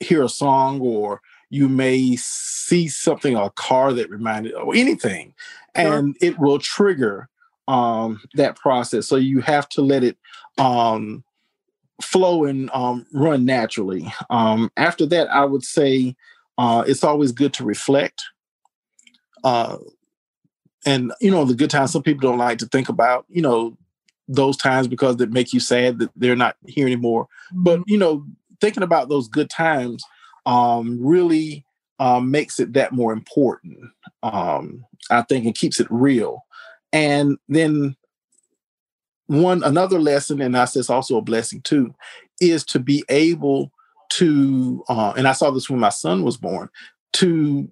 hear 0.00 0.22
a 0.22 0.28
song 0.28 0.80
or 0.80 1.22
you 1.54 1.68
may 1.68 2.16
see 2.16 2.88
something 2.88 3.36
a 3.36 3.48
car 3.50 3.92
that 3.92 4.10
reminded 4.10 4.52
or 4.54 4.74
anything 4.74 5.32
sure. 5.76 5.94
and 5.94 6.16
it 6.20 6.38
will 6.38 6.58
trigger 6.58 7.28
um, 7.68 8.20
that 8.34 8.56
process 8.56 9.06
so 9.06 9.16
you 9.16 9.40
have 9.40 9.68
to 9.68 9.80
let 9.80 10.02
it 10.02 10.18
um, 10.58 11.22
flow 12.02 12.44
and 12.44 12.70
um, 12.74 13.06
run 13.12 13.44
naturally 13.44 14.12
um, 14.30 14.70
after 14.76 15.06
that 15.06 15.28
i 15.30 15.44
would 15.44 15.62
say 15.62 16.16
uh, 16.58 16.84
it's 16.86 17.04
always 17.04 17.32
good 17.32 17.52
to 17.52 17.64
reflect 17.64 18.24
uh, 19.44 19.76
and 20.84 21.12
you 21.20 21.30
know 21.30 21.44
the 21.44 21.54
good 21.54 21.70
times 21.70 21.92
some 21.92 22.02
people 22.02 22.28
don't 22.28 22.38
like 22.38 22.58
to 22.58 22.66
think 22.66 22.88
about 22.88 23.24
you 23.28 23.42
know 23.42 23.76
those 24.26 24.56
times 24.56 24.88
because 24.88 25.18
that 25.18 25.30
make 25.30 25.52
you 25.52 25.60
sad 25.60 25.98
that 25.98 26.10
they're 26.16 26.34
not 26.34 26.56
here 26.66 26.86
anymore 26.86 27.28
but 27.52 27.80
mm-hmm. 27.80 27.90
you 27.90 27.98
know 27.98 28.26
thinking 28.60 28.82
about 28.82 29.08
those 29.08 29.28
good 29.28 29.50
times 29.50 30.04
um, 30.46 30.98
really 31.00 31.64
um, 31.98 32.30
makes 32.30 32.58
it 32.60 32.72
that 32.74 32.92
more 32.92 33.12
important 33.12 33.78
um, 34.22 34.84
i 35.10 35.22
think 35.22 35.44
and 35.44 35.54
keeps 35.54 35.80
it 35.80 35.86
real 35.90 36.44
and 36.92 37.38
then 37.48 37.96
one 39.26 39.62
another 39.62 39.98
lesson 39.98 40.40
and 40.40 40.56
i 40.56 40.64
say 40.64 40.80
it's 40.80 40.90
also 40.90 41.16
a 41.16 41.22
blessing 41.22 41.60
too 41.62 41.94
is 42.40 42.64
to 42.64 42.78
be 42.78 43.04
able 43.08 43.70
to 44.10 44.84
uh, 44.88 45.12
and 45.16 45.26
i 45.26 45.32
saw 45.32 45.50
this 45.50 45.70
when 45.70 45.80
my 45.80 45.88
son 45.88 46.22
was 46.22 46.36
born 46.36 46.68
to 47.12 47.70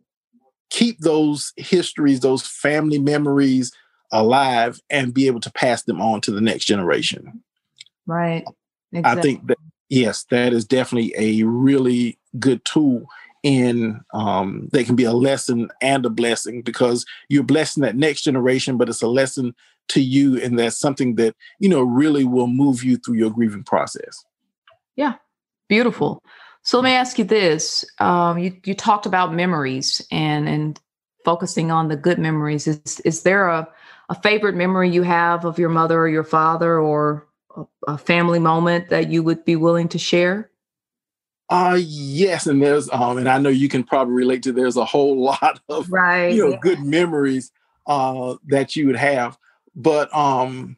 keep 0.72 0.98
those 1.00 1.52
histories, 1.56 2.20
those 2.20 2.46
family 2.46 2.98
memories 2.98 3.72
alive 4.10 4.80
and 4.88 5.12
be 5.12 5.26
able 5.26 5.40
to 5.40 5.52
pass 5.52 5.82
them 5.82 6.00
on 6.00 6.20
to 6.22 6.30
the 6.30 6.40
next 6.40 6.64
generation. 6.64 7.42
Right. 8.06 8.44
Exactly. 8.92 9.20
I 9.20 9.22
think 9.22 9.46
that 9.48 9.58
yes, 9.92 10.24
that 10.30 10.52
is 10.52 10.64
definitely 10.64 11.14
a 11.16 11.44
really 11.44 12.18
good 12.38 12.64
tool 12.64 13.04
in 13.42 14.00
um 14.14 14.68
that 14.72 14.86
can 14.86 14.94
be 14.94 15.02
a 15.02 15.12
lesson 15.12 15.68
and 15.80 16.06
a 16.06 16.10
blessing 16.10 16.62
because 16.62 17.04
you're 17.28 17.42
blessing 17.42 17.82
that 17.82 17.96
next 17.96 18.22
generation, 18.22 18.76
but 18.76 18.88
it's 18.88 19.02
a 19.02 19.08
lesson 19.08 19.54
to 19.88 20.00
you 20.00 20.40
and 20.40 20.58
that's 20.58 20.78
something 20.78 21.16
that, 21.16 21.34
you 21.58 21.68
know, 21.68 21.82
really 21.82 22.24
will 22.24 22.46
move 22.46 22.84
you 22.84 22.96
through 22.96 23.16
your 23.16 23.30
grieving 23.30 23.64
process. 23.64 24.24
Yeah. 24.96 25.14
Beautiful. 25.68 26.22
So 26.62 26.78
let 26.78 26.84
me 26.84 26.92
ask 26.92 27.18
you 27.18 27.24
this: 27.24 27.84
um, 27.98 28.38
you 28.38 28.56
you 28.64 28.74
talked 28.74 29.06
about 29.06 29.34
memories 29.34 30.00
and 30.12 30.48
and 30.48 30.80
focusing 31.24 31.70
on 31.70 31.88
the 31.88 31.96
good 31.96 32.18
memories. 32.18 32.68
Is 32.68 33.00
is 33.00 33.22
there 33.22 33.48
a 33.48 33.68
a 34.08 34.14
favorite 34.14 34.54
memory 34.54 34.90
you 34.90 35.02
have 35.02 35.44
of 35.44 35.58
your 35.58 35.70
mother 35.70 35.98
or 35.98 36.08
your 36.08 36.24
father 36.24 36.78
or 36.78 37.26
a, 37.86 37.98
family 37.98 38.38
moment 38.38 38.88
that 38.90 39.10
you 39.10 39.22
would 39.22 39.44
be 39.44 39.56
willing 39.56 39.88
to 39.88 39.98
share? 39.98 40.50
Uh 41.48 41.78
yes, 41.80 42.46
and 42.46 42.62
there's 42.62 42.88
um, 42.90 43.18
and 43.18 43.28
I 43.28 43.38
know 43.38 43.50
you 43.50 43.68
can 43.68 43.84
probably 43.84 44.14
relate 44.14 44.42
to. 44.44 44.52
There's 44.52 44.76
a 44.76 44.84
whole 44.84 45.22
lot 45.22 45.60
of 45.68 45.90
right, 45.90 46.32
you 46.32 46.44
know, 46.44 46.50
yeah. 46.52 46.58
good 46.60 46.80
memories 46.80 47.52
uh 47.86 48.36
that 48.46 48.76
you 48.76 48.86
would 48.86 48.96
have, 48.96 49.36
but 49.74 50.14
um, 50.14 50.76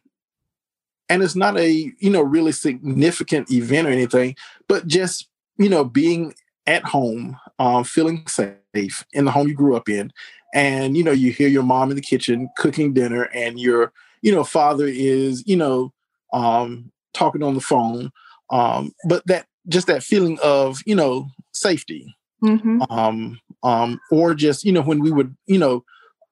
and 1.08 1.22
it's 1.22 1.36
not 1.36 1.56
a 1.58 1.92
you 1.98 2.10
know 2.10 2.22
really 2.22 2.52
significant 2.52 3.50
event 3.50 3.86
or 3.86 3.90
anything, 3.90 4.36
but 4.68 4.86
just 4.86 5.28
you 5.58 5.68
know, 5.68 5.84
being 5.84 6.34
at 6.66 6.84
home, 6.84 7.38
um, 7.58 7.84
feeling 7.84 8.26
safe 8.26 9.04
in 9.12 9.24
the 9.24 9.30
home 9.30 9.48
you 9.48 9.54
grew 9.54 9.76
up 9.76 9.88
in, 9.88 10.12
and 10.54 10.96
you 10.96 11.04
know, 11.04 11.12
you 11.12 11.32
hear 11.32 11.48
your 11.48 11.62
mom 11.62 11.90
in 11.90 11.96
the 11.96 12.02
kitchen 12.02 12.48
cooking 12.56 12.92
dinner, 12.92 13.24
and 13.34 13.58
your 13.58 13.92
you 14.22 14.32
know 14.32 14.44
father 14.44 14.86
is 14.86 15.46
you 15.46 15.56
know 15.56 15.92
um, 16.32 16.90
talking 17.14 17.42
on 17.42 17.54
the 17.54 17.60
phone, 17.60 18.10
um, 18.50 18.92
but 19.08 19.26
that 19.26 19.46
just 19.68 19.86
that 19.86 20.02
feeling 20.02 20.38
of 20.42 20.80
you 20.86 20.94
know 20.94 21.28
safety, 21.52 22.14
mm-hmm. 22.42 22.82
um, 22.90 23.40
um, 23.62 24.00
or 24.10 24.34
just 24.34 24.64
you 24.64 24.72
know 24.72 24.82
when 24.82 25.00
we 25.00 25.10
would 25.10 25.34
you 25.46 25.58
know 25.58 25.84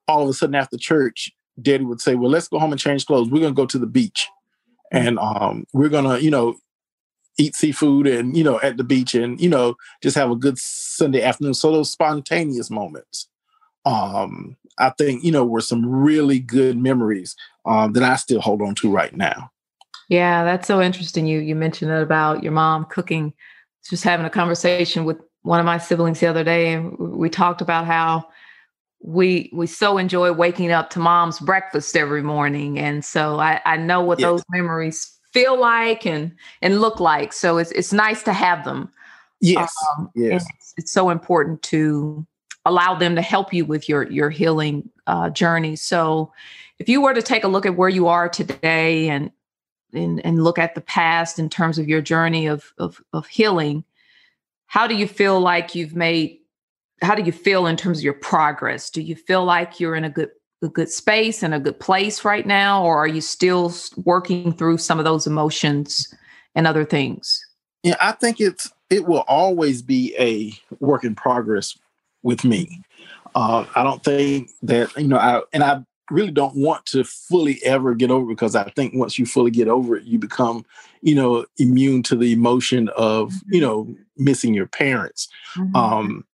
all 0.07 0.23
of 0.23 0.29
a 0.29 0.33
sudden 0.33 0.55
after 0.55 0.77
church, 0.77 1.31
Daddy 1.61 1.85
would 1.85 2.01
say, 2.01 2.15
"Well, 2.15 2.29
let's 2.29 2.47
go 2.47 2.59
home 2.59 2.71
and 2.71 2.79
change 2.79 3.05
clothes. 3.05 3.29
We're 3.29 3.41
gonna 3.41 3.53
go 3.53 3.65
to 3.65 3.79
the 3.79 3.87
beach." 3.87 4.27
and 4.93 5.17
um, 5.19 5.65
we're 5.73 5.89
gonna 5.89 6.19
you 6.19 6.31
know 6.31 6.55
eat 7.37 7.55
seafood 7.55 8.07
and 8.07 8.37
you 8.37 8.43
know 8.43 8.59
at 8.61 8.77
the 8.77 8.83
beach 8.83 9.15
and 9.15 9.41
you 9.41 9.49
know 9.49 9.75
just 10.01 10.15
have 10.15 10.29
a 10.29 10.35
good 10.35 10.57
sunday 10.59 11.23
afternoon 11.23 11.53
so 11.53 11.71
those 11.71 11.91
spontaneous 11.91 12.69
moments 12.69 13.27
um 13.85 14.55
i 14.77 14.91
think 14.99 15.23
you 15.23 15.31
know 15.31 15.43
were 15.43 15.59
some 15.59 15.83
really 15.83 16.37
good 16.37 16.77
memories 16.77 17.35
um 17.65 17.91
that 17.93 18.03
i 18.03 18.15
still 18.15 18.39
hold 18.39 18.61
on 18.61 18.75
to 18.75 18.89
right 18.89 19.17
now 19.17 19.49
yeah 20.13 20.43
that's 20.43 20.67
so 20.67 20.81
interesting 20.81 21.25
you 21.25 21.39
you 21.39 21.55
mentioned 21.55 21.91
it 21.91 22.01
about 22.01 22.43
your 22.43 22.51
mom 22.51 22.85
cooking 22.85 23.33
just 23.89 24.03
having 24.03 24.25
a 24.25 24.29
conversation 24.29 25.05
with 25.05 25.17
one 25.41 25.59
of 25.59 25.65
my 25.65 25.77
siblings 25.77 26.19
the 26.19 26.27
other 26.27 26.43
day 26.43 26.73
and 26.73 26.97
we 26.97 27.29
talked 27.29 27.61
about 27.61 27.85
how 27.85 28.25
we 29.01 29.49
we 29.53 29.67
so 29.67 29.97
enjoy 29.97 30.31
waking 30.31 30.71
up 30.71 30.89
to 30.89 30.99
mom's 30.99 31.39
breakfast 31.39 31.97
every 31.97 32.23
morning 32.23 32.79
and 32.79 33.03
so 33.03 33.39
i 33.39 33.59
i 33.65 33.75
know 33.75 34.01
what 34.01 34.19
yes. 34.19 34.27
those 34.27 34.43
memories 34.49 35.13
feel 35.33 35.59
like 35.59 36.05
and 36.05 36.31
and 36.61 36.79
look 36.79 36.99
like. 36.99 37.33
So 37.33 37.57
it's 37.57 37.71
it's 37.71 37.91
nice 37.91 38.23
to 38.23 38.33
have 38.33 38.63
them. 38.63 38.89
Yes. 39.41 39.73
Um, 39.97 40.09
yes. 40.15 40.45
It's, 40.55 40.73
it's, 40.77 40.91
so 40.91 41.09
important 41.09 41.61
to 41.63 42.25
allow 42.65 42.95
them 42.95 43.15
to 43.15 43.21
help 43.21 43.53
you 43.53 43.65
with 43.65 43.89
your 43.89 44.09
your 44.09 44.29
healing 44.29 44.89
uh, 45.07 45.31
journey. 45.31 45.75
So 45.75 46.31
if 46.79 46.87
you 46.87 47.01
were 47.01 47.13
to 47.13 47.21
take 47.21 47.43
a 47.43 47.47
look 47.47 47.65
at 47.65 47.75
where 47.75 47.89
you 47.89 48.07
are 48.07 48.29
today 48.29 49.09
and 49.09 49.31
and, 49.93 50.25
and 50.25 50.43
look 50.43 50.57
at 50.57 50.75
the 50.75 50.81
past 50.81 51.39
in 51.39 51.49
terms 51.49 51.77
of 51.77 51.87
your 51.87 52.01
journey 52.01 52.47
of, 52.47 52.73
of 52.77 53.01
of 53.13 53.27
healing, 53.27 53.83
how 54.67 54.87
do 54.87 54.95
you 54.95 55.07
feel 55.07 55.39
like 55.39 55.75
you've 55.75 55.95
made 55.95 56.39
how 57.01 57.15
do 57.15 57.23
you 57.23 57.31
feel 57.31 57.67
in 57.67 57.75
terms 57.75 57.99
of 57.99 58.03
your 58.03 58.13
progress? 58.13 58.89
Do 58.89 59.01
you 59.01 59.15
feel 59.15 59.43
like 59.43 59.79
you're 59.79 59.95
in 59.95 60.05
a 60.05 60.09
good 60.09 60.31
a 60.61 60.69
good 60.69 60.89
space 60.89 61.43
and 61.43 61.53
a 61.53 61.59
good 61.59 61.79
place 61.79 62.23
right 62.23 62.45
now, 62.45 62.83
or 62.83 62.97
are 62.97 63.07
you 63.07 63.21
still 63.21 63.73
working 64.05 64.53
through 64.53 64.77
some 64.77 64.97
of 64.97 65.05
those 65.05 65.27
emotions 65.27 66.13
and 66.55 66.65
other 66.65 66.85
things? 66.85 67.45
Yeah, 67.83 67.97
I 67.99 68.13
think 68.13 68.39
it's 68.39 68.71
it 68.89 69.05
will 69.05 69.25
always 69.27 69.81
be 69.81 70.15
a 70.17 70.53
work 70.79 71.03
in 71.03 71.15
progress 71.15 71.77
with 72.21 72.43
me. 72.43 72.81
Uh, 73.35 73.65
I 73.75 73.83
don't 73.83 74.03
think 74.03 74.51
that 74.61 74.95
you 74.95 75.07
know, 75.07 75.17
I 75.17 75.41
and 75.51 75.63
I 75.63 75.83
really 76.13 76.31
don't 76.31 76.55
want 76.55 76.85
to 76.87 77.03
fully 77.03 77.63
ever 77.63 77.95
get 77.95 78.11
over 78.11 78.25
because 78.25 78.55
I 78.55 78.69
think 78.71 78.93
once 78.95 79.17
you 79.17 79.25
fully 79.25 79.51
get 79.51 79.67
over 79.67 79.95
it, 79.97 80.03
you 80.03 80.19
become, 80.19 80.65
you 81.01 81.15
know, 81.15 81.45
immune 81.57 82.03
to 82.03 82.15
the 82.15 82.31
emotion 82.31 82.89
of 82.89 83.33
you 83.47 83.61
mm-hmm. 83.61 83.67
know 83.67 83.95
missing 84.17 84.53
your 84.53 84.67
parents. 84.67 85.27
Mm-hmm. 85.57 85.75
Um, 85.75 86.25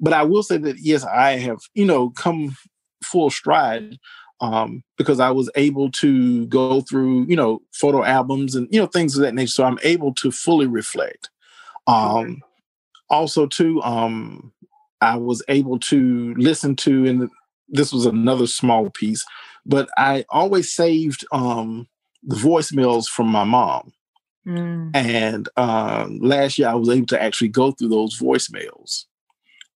but 0.00 0.12
I 0.12 0.22
will 0.22 0.42
say 0.42 0.58
that 0.58 0.78
yes, 0.78 1.04
I 1.04 1.38
have 1.38 1.58
you 1.74 1.84
know 1.84 2.10
come 2.10 2.56
full 3.02 3.30
stride 3.30 3.98
um, 4.40 4.82
because 4.96 5.20
I 5.20 5.30
was 5.30 5.50
able 5.56 5.90
to 5.92 6.46
go 6.46 6.80
through, 6.80 7.26
you 7.26 7.36
know, 7.36 7.60
photo 7.72 8.04
albums 8.04 8.54
and 8.54 8.68
you 8.70 8.80
know 8.80 8.86
things 8.86 9.16
of 9.16 9.22
that 9.22 9.34
nature. 9.34 9.48
So 9.48 9.64
I'm 9.64 9.78
able 9.82 10.14
to 10.14 10.30
fully 10.30 10.66
reflect. 10.66 11.30
Um, 11.86 12.42
also, 13.10 13.46
too, 13.46 13.82
um, 13.82 14.52
I 15.00 15.16
was 15.16 15.42
able 15.48 15.78
to 15.80 16.34
listen 16.36 16.76
to, 16.76 17.06
and 17.06 17.30
this 17.68 17.92
was 17.92 18.06
another 18.06 18.46
small 18.46 18.90
piece, 18.90 19.24
but 19.66 19.88
I 19.96 20.24
always 20.30 20.72
saved 20.72 21.24
um, 21.32 21.88
the 22.22 22.36
voicemails 22.36 23.06
from 23.06 23.28
my 23.28 23.44
mom. 23.44 23.92
Mm. 24.46 24.90
And 24.94 25.48
um, 25.56 26.18
last 26.20 26.58
year, 26.58 26.68
I 26.68 26.74
was 26.74 26.88
able 26.88 27.06
to 27.08 27.22
actually 27.22 27.48
go 27.48 27.72
through 27.72 27.88
those 27.88 28.18
voicemails 28.18 29.04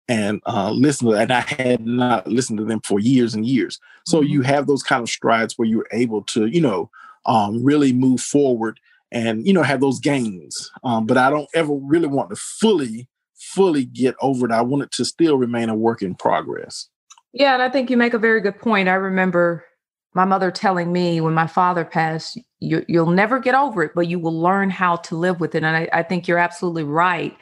and 0.07 0.41
uh, 0.45 0.71
listen 0.71 1.07
to 1.07 1.13
that. 1.13 1.23
And 1.23 1.33
I 1.33 1.41
had 1.41 1.85
not 1.85 2.27
listened 2.27 2.59
to 2.59 2.65
them 2.65 2.81
for 2.85 2.99
years 2.99 3.33
and 3.33 3.45
years. 3.45 3.79
So 4.05 4.19
mm-hmm. 4.19 4.29
you 4.29 4.41
have 4.43 4.67
those 4.67 4.83
kind 4.83 5.01
of 5.01 5.09
strides 5.09 5.57
where 5.57 5.67
you're 5.67 5.87
able 5.91 6.21
to, 6.23 6.45
you 6.45 6.61
know, 6.61 6.89
um, 7.25 7.63
really 7.63 7.93
move 7.93 8.21
forward 8.21 8.79
and, 9.11 9.45
you 9.45 9.53
know, 9.53 9.63
have 9.63 9.81
those 9.81 9.99
gains. 9.99 10.71
Um, 10.83 11.05
but 11.05 11.17
I 11.17 11.29
don't 11.29 11.49
ever 11.53 11.73
really 11.73 12.07
want 12.07 12.29
to 12.29 12.35
fully, 12.37 13.09
fully 13.35 13.85
get 13.85 14.15
over 14.21 14.45
it. 14.45 14.51
I 14.51 14.61
want 14.61 14.83
it 14.83 14.91
to 14.93 15.05
still 15.05 15.37
remain 15.37 15.69
a 15.69 15.75
work 15.75 16.01
in 16.01 16.15
progress. 16.15 16.87
Yeah. 17.33 17.53
And 17.53 17.61
I 17.61 17.69
think 17.69 17.89
you 17.89 17.97
make 17.97 18.13
a 18.13 18.19
very 18.19 18.41
good 18.41 18.59
point. 18.59 18.89
I 18.89 18.93
remember 18.93 19.65
my 20.13 20.25
mother 20.25 20.51
telling 20.51 20.91
me 20.91 21.21
when 21.21 21.33
my 21.33 21.47
father 21.47 21.85
passed, 21.85 22.37
you, 22.59 22.85
will 22.89 23.09
never 23.09 23.39
get 23.39 23.55
over 23.55 23.83
it, 23.83 23.91
but 23.95 24.07
you 24.07 24.19
will 24.19 24.37
learn 24.39 24.69
how 24.69 24.97
to 24.97 25.15
live 25.15 25.39
with 25.39 25.55
it. 25.55 25.63
And 25.63 25.77
I, 25.77 25.89
I 25.93 26.03
think 26.03 26.27
you're 26.27 26.37
absolutely 26.37 26.83
right 26.83 27.35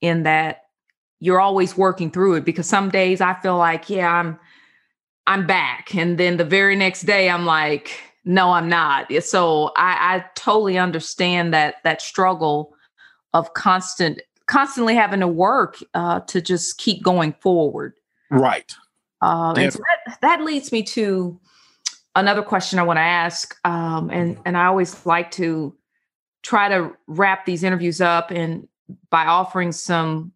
in 0.00 0.22
that 0.22 0.62
you're 1.18 1.40
always 1.40 1.76
working 1.76 2.10
through 2.10 2.34
it 2.34 2.44
because 2.44 2.68
some 2.68 2.90
days 2.90 3.20
I 3.20 3.34
feel 3.34 3.56
like, 3.56 3.90
yeah, 3.90 4.12
I'm 4.12 4.38
I'm 5.26 5.46
back. 5.46 5.94
And 5.94 6.18
then 6.18 6.36
the 6.36 6.44
very 6.44 6.76
next 6.76 7.02
day 7.02 7.30
I'm 7.30 7.46
like, 7.46 7.98
no, 8.26 8.50
I'm 8.50 8.68
not. 8.68 9.10
So 9.22 9.72
I, 9.76 10.16
I 10.16 10.24
totally 10.34 10.76
understand 10.76 11.54
that 11.54 11.76
that 11.82 12.02
struggle 12.02 12.74
of 13.32 13.54
constant 13.54 14.20
constantly 14.46 14.94
having 14.94 15.20
to 15.20 15.28
work 15.28 15.78
uh, 15.94 16.20
to 16.20 16.42
just 16.42 16.76
keep 16.76 17.02
going 17.02 17.34
forward. 17.40 17.94
Right. 18.30 18.74
Uh, 19.24 19.54
and 19.54 19.72
so 19.72 19.78
that, 20.06 20.20
that 20.20 20.44
leads 20.44 20.70
me 20.70 20.82
to 20.82 21.40
another 22.14 22.42
question 22.42 22.78
I 22.78 22.82
want 22.82 22.98
to 22.98 23.02
ask. 23.02 23.56
Um, 23.64 24.10
and, 24.10 24.38
and 24.44 24.56
I 24.56 24.66
always 24.66 25.06
like 25.06 25.30
to 25.32 25.74
try 26.42 26.68
to 26.68 26.92
wrap 27.06 27.46
these 27.46 27.64
interviews 27.64 28.00
up 28.00 28.30
and 28.30 28.68
by 29.10 29.24
offering 29.24 29.72
some 29.72 30.32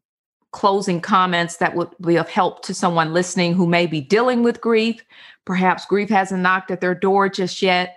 closing 0.53 1.01
comments 1.03 1.59
that 1.59 1.77
would 1.77 1.91
be 2.01 2.17
of 2.17 2.29
help 2.31 2.63
to 2.65 2.73
someone 2.73 3.13
listening 3.13 3.53
who 3.53 3.67
may 3.67 3.87
be 3.87 4.01
dealing 4.01 4.43
with 4.43 4.61
grief. 4.63 5.05
Perhaps 5.45 5.85
grief 5.85 6.09
hasn't 6.09 6.43
knocked 6.43 6.71
at 6.71 6.81
their 6.81 6.95
door 6.95 7.29
just 7.29 7.61
yet. 7.61 7.97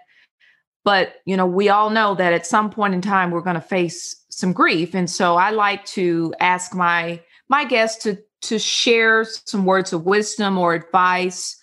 But, 0.84 1.16
you 1.26 1.38
know, 1.38 1.46
we 1.46 1.70
all 1.70 1.90
know 1.90 2.16
that 2.16 2.34
at 2.34 2.46
some 2.46 2.70
point 2.70 2.94
in 2.94 3.02
time 3.02 3.32
we're 3.32 3.42
going 3.42 3.56
to 3.56 3.62
face 3.62 4.26
some 4.30 4.52
grief. 4.52 4.94
And 4.94 5.10
so 5.10 5.36
I 5.36 5.52
like 5.52 5.86
to 5.86 6.34
ask 6.40 6.76
my 6.76 7.22
my 7.48 7.66
guests 7.66 8.04
to 8.04 8.18
to 8.42 8.60
share 8.60 9.24
some 9.24 9.66
words 9.66 9.94
of 9.94 10.06
wisdom 10.06 10.58
or 10.58 10.74
advice 10.74 11.58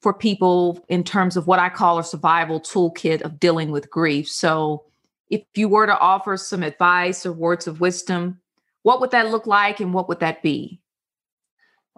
for 0.00 0.14
people 0.14 0.84
in 0.88 1.02
terms 1.02 1.36
of 1.36 1.46
what 1.46 1.58
I 1.58 1.68
call 1.68 1.98
a 1.98 2.04
survival 2.04 2.60
toolkit 2.60 3.22
of 3.22 3.40
dealing 3.40 3.70
with 3.70 3.90
grief. 3.90 4.28
So, 4.28 4.84
if 5.30 5.42
you 5.54 5.68
were 5.68 5.86
to 5.86 5.98
offer 5.98 6.36
some 6.38 6.62
advice 6.62 7.26
or 7.26 7.32
words 7.32 7.66
of 7.66 7.80
wisdom, 7.80 8.40
what 8.82 9.00
would 9.00 9.10
that 9.10 9.30
look 9.30 9.46
like 9.46 9.80
and 9.80 9.92
what 9.92 10.08
would 10.08 10.20
that 10.20 10.42
be? 10.42 10.80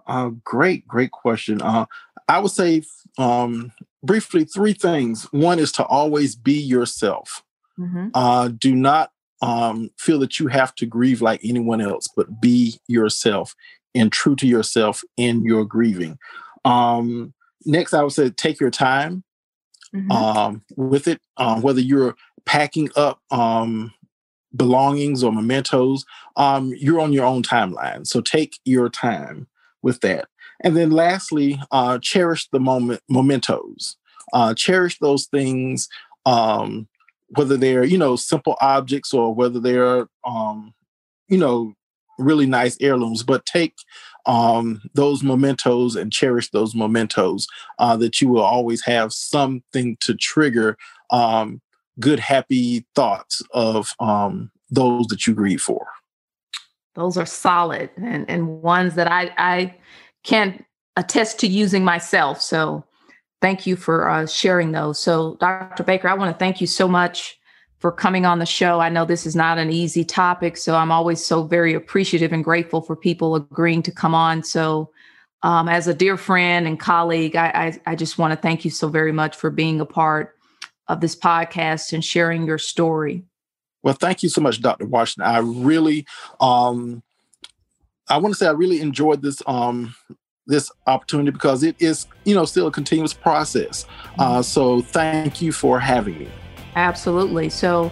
Uh, 0.05 0.31
great, 0.43 0.85
great 0.85 1.11
question. 1.11 1.61
Uh, 1.61 1.85
I 2.27 2.39
would 2.39 2.51
say 2.51 2.83
um, 3.17 3.71
briefly 4.03 4.43
three 4.43 4.73
things. 4.73 5.23
One 5.31 5.59
is 5.59 5.71
to 5.73 5.85
always 5.85 6.35
be 6.35 6.59
yourself. 6.59 7.43
Mm-hmm. 7.79 8.09
Uh, 8.13 8.49
do 8.49 8.75
not 8.75 9.11
um, 9.41 9.91
feel 9.97 10.19
that 10.19 10.39
you 10.39 10.47
have 10.47 10.75
to 10.75 10.85
grieve 10.85 11.21
like 11.21 11.39
anyone 11.43 11.81
else, 11.81 12.07
but 12.13 12.41
be 12.41 12.79
yourself 12.87 13.55
and 13.93 14.11
true 14.11 14.35
to 14.37 14.47
yourself 14.47 15.03
in 15.17 15.43
your 15.43 15.65
grieving. 15.65 16.17
Um, 16.65 17.33
next, 17.65 17.93
I 17.93 18.03
would 18.03 18.13
say 18.13 18.29
take 18.29 18.59
your 18.59 18.71
time 18.71 19.23
mm-hmm. 19.93 20.11
um, 20.11 20.63
with 20.75 21.07
it, 21.07 21.21
um, 21.37 21.61
whether 21.61 21.81
you're 21.81 22.15
packing 22.45 22.89
up 22.95 23.19
um, 23.31 23.93
belongings 24.55 25.23
or 25.23 25.31
mementos, 25.31 26.05
um, 26.35 26.73
you're 26.77 26.99
on 26.99 27.13
your 27.13 27.25
own 27.25 27.43
timeline. 27.43 28.05
So 28.05 28.21
take 28.21 28.59
your 28.65 28.89
time 28.89 29.47
with 29.81 30.01
that. 30.01 30.27
And 30.61 30.77
then 30.77 30.91
lastly, 30.91 31.59
uh, 31.71 31.99
cherish 32.01 32.47
the 32.49 32.59
moment 32.59 33.01
mementos. 33.09 33.97
Uh, 34.33 34.53
cherish 34.53 34.99
those 34.99 35.25
things, 35.25 35.89
um, 36.25 36.87
whether 37.29 37.57
they're 37.57 37.83
you 37.83 37.97
know 37.97 38.15
simple 38.15 38.55
objects 38.61 39.13
or 39.13 39.33
whether 39.33 39.59
they're 39.59 40.07
um, 40.25 40.73
you 41.27 41.37
know 41.37 41.73
really 42.17 42.45
nice 42.45 42.77
heirlooms. 42.79 43.23
But 43.23 43.45
take 43.45 43.75
um, 44.25 44.81
those 44.93 45.23
mementos 45.23 45.95
and 45.95 46.11
cherish 46.11 46.49
those 46.49 46.75
mementos 46.75 47.47
uh, 47.79 47.97
that 47.97 48.21
you 48.21 48.29
will 48.29 48.43
always 48.43 48.83
have 48.85 49.13
something 49.13 49.97
to 50.01 50.15
trigger 50.15 50.77
um, 51.09 51.61
good, 51.99 52.19
happy 52.19 52.85
thoughts 52.95 53.41
of 53.51 53.89
um, 53.99 54.51
those 54.69 55.07
that 55.07 55.27
you 55.27 55.33
grieve 55.33 55.61
for. 55.61 55.87
Those 56.95 57.17
are 57.17 57.25
solid 57.25 57.89
and, 57.97 58.29
and 58.29 58.61
ones 58.61 58.95
that 58.95 59.09
I, 59.09 59.33
I 59.37 59.75
can 60.23 60.65
attest 60.97 61.39
to 61.39 61.47
using 61.47 61.83
myself. 61.83 62.41
So 62.41 62.83
thank 63.41 63.65
you 63.65 63.75
for 63.75 64.09
uh, 64.09 64.27
sharing 64.27 64.71
those. 64.71 64.99
So, 64.99 65.37
Dr. 65.39 65.83
Baker, 65.83 66.07
I 66.09 66.13
want 66.13 66.33
to 66.33 66.37
thank 66.37 66.59
you 66.59 66.67
so 66.67 66.87
much 66.87 67.39
for 67.81 67.91
coming 67.91 68.27
on 68.27 68.37
the 68.37 68.45
show. 68.45 68.79
I 68.79 68.89
know 68.89 69.05
this 69.05 69.25
is 69.25 69.35
not 69.35 69.57
an 69.57 69.71
easy 69.71 70.05
topic, 70.05 70.55
so 70.55 70.75
I'm 70.75 70.91
always 70.91 71.25
so 71.25 71.43
very 71.43 71.73
appreciative 71.73 72.31
and 72.31 72.43
grateful 72.43 72.81
for 72.81 72.95
people 72.95 73.35
agreeing 73.35 73.81
to 73.83 73.91
come 73.91 74.13
on. 74.13 74.43
So, 74.43 74.91
um, 75.43 75.67
as 75.67 75.87
a 75.87 75.93
dear 75.93 76.17
friend 76.17 76.67
and 76.67 76.79
colleague, 76.79 77.35
I, 77.35 77.47
I, 77.47 77.91
I 77.91 77.95
just 77.95 78.19
want 78.19 78.31
to 78.31 78.37
thank 78.37 78.63
you 78.63 78.69
so 78.69 78.87
very 78.87 79.11
much 79.11 79.35
for 79.35 79.49
being 79.49 79.81
a 79.81 79.85
part 79.87 80.35
of 80.87 81.01
this 81.01 81.15
podcast 81.15 81.93
and 81.93 82.05
sharing 82.05 82.45
your 82.45 82.59
story. 82.59 83.23
Well, 83.81 83.95
thank 83.95 84.21
you 84.21 84.29
so 84.29 84.41
much, 84.41 84.61
Dr. 84.61 84.85
Washington. 84.85 85.33
I 85.33 85.39
really, 85.39 86.05
um, 86.39 87.01
I 88.07 88.17
want 88.17 88.35
to 88.35 88.37
say 88.37 88.45
I 88.45 88.51
really 88.51 88.79
enjoyed 88.79 89.23
this 89.23 89.41
um, 89.47 89.95
this 90.45 90.71
opportunity 90.85 91.31
because 91.31 91.63
it 91.63 91.75
is, 91.79 92.05
you 92.25 92.35
know, 92.35 92.45
still 92.45 92.67
a 92.67 92.71
continuous 92.71 93.13
process. 93.13 93.85
Uh, 94.19 94.33
mm-hmm. 94.33 94.41
so 94.43 94.81
thank 94.81 95.41
you 95.41 95.51
for 95.51 95.79
having 95.79 96.19
me. 96.19 96.27
Absolutely. 96.75 97.49
So 97.49 97.91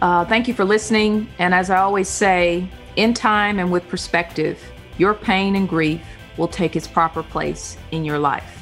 uh, 0.00 0.24
thank 0.24 0.48
you 0.48 0.54
for 0.54 0.64
listening. 0.64 1.28
And 1.38 1.54
as 1.54 1.70
I 1.70 1.78
always 1.78 2.08
say, 2.08 2.66
in 2.96 3.14
time 3.14 3.58
and 3.58 3.70
with 3.70 3.88
perspective, 3.88 4.60
your 4.98 5.14
pain 5.14 5.56
and 5.56 5.68
grief 5.68 6.02
will 6.36 6.48
take 6.48 6.76
its 6.76 6.86
proper 6.86 7.22
place 7.22 7.76
in 7.90 8.04
your 8.04 8.18
life. 8.18 8.61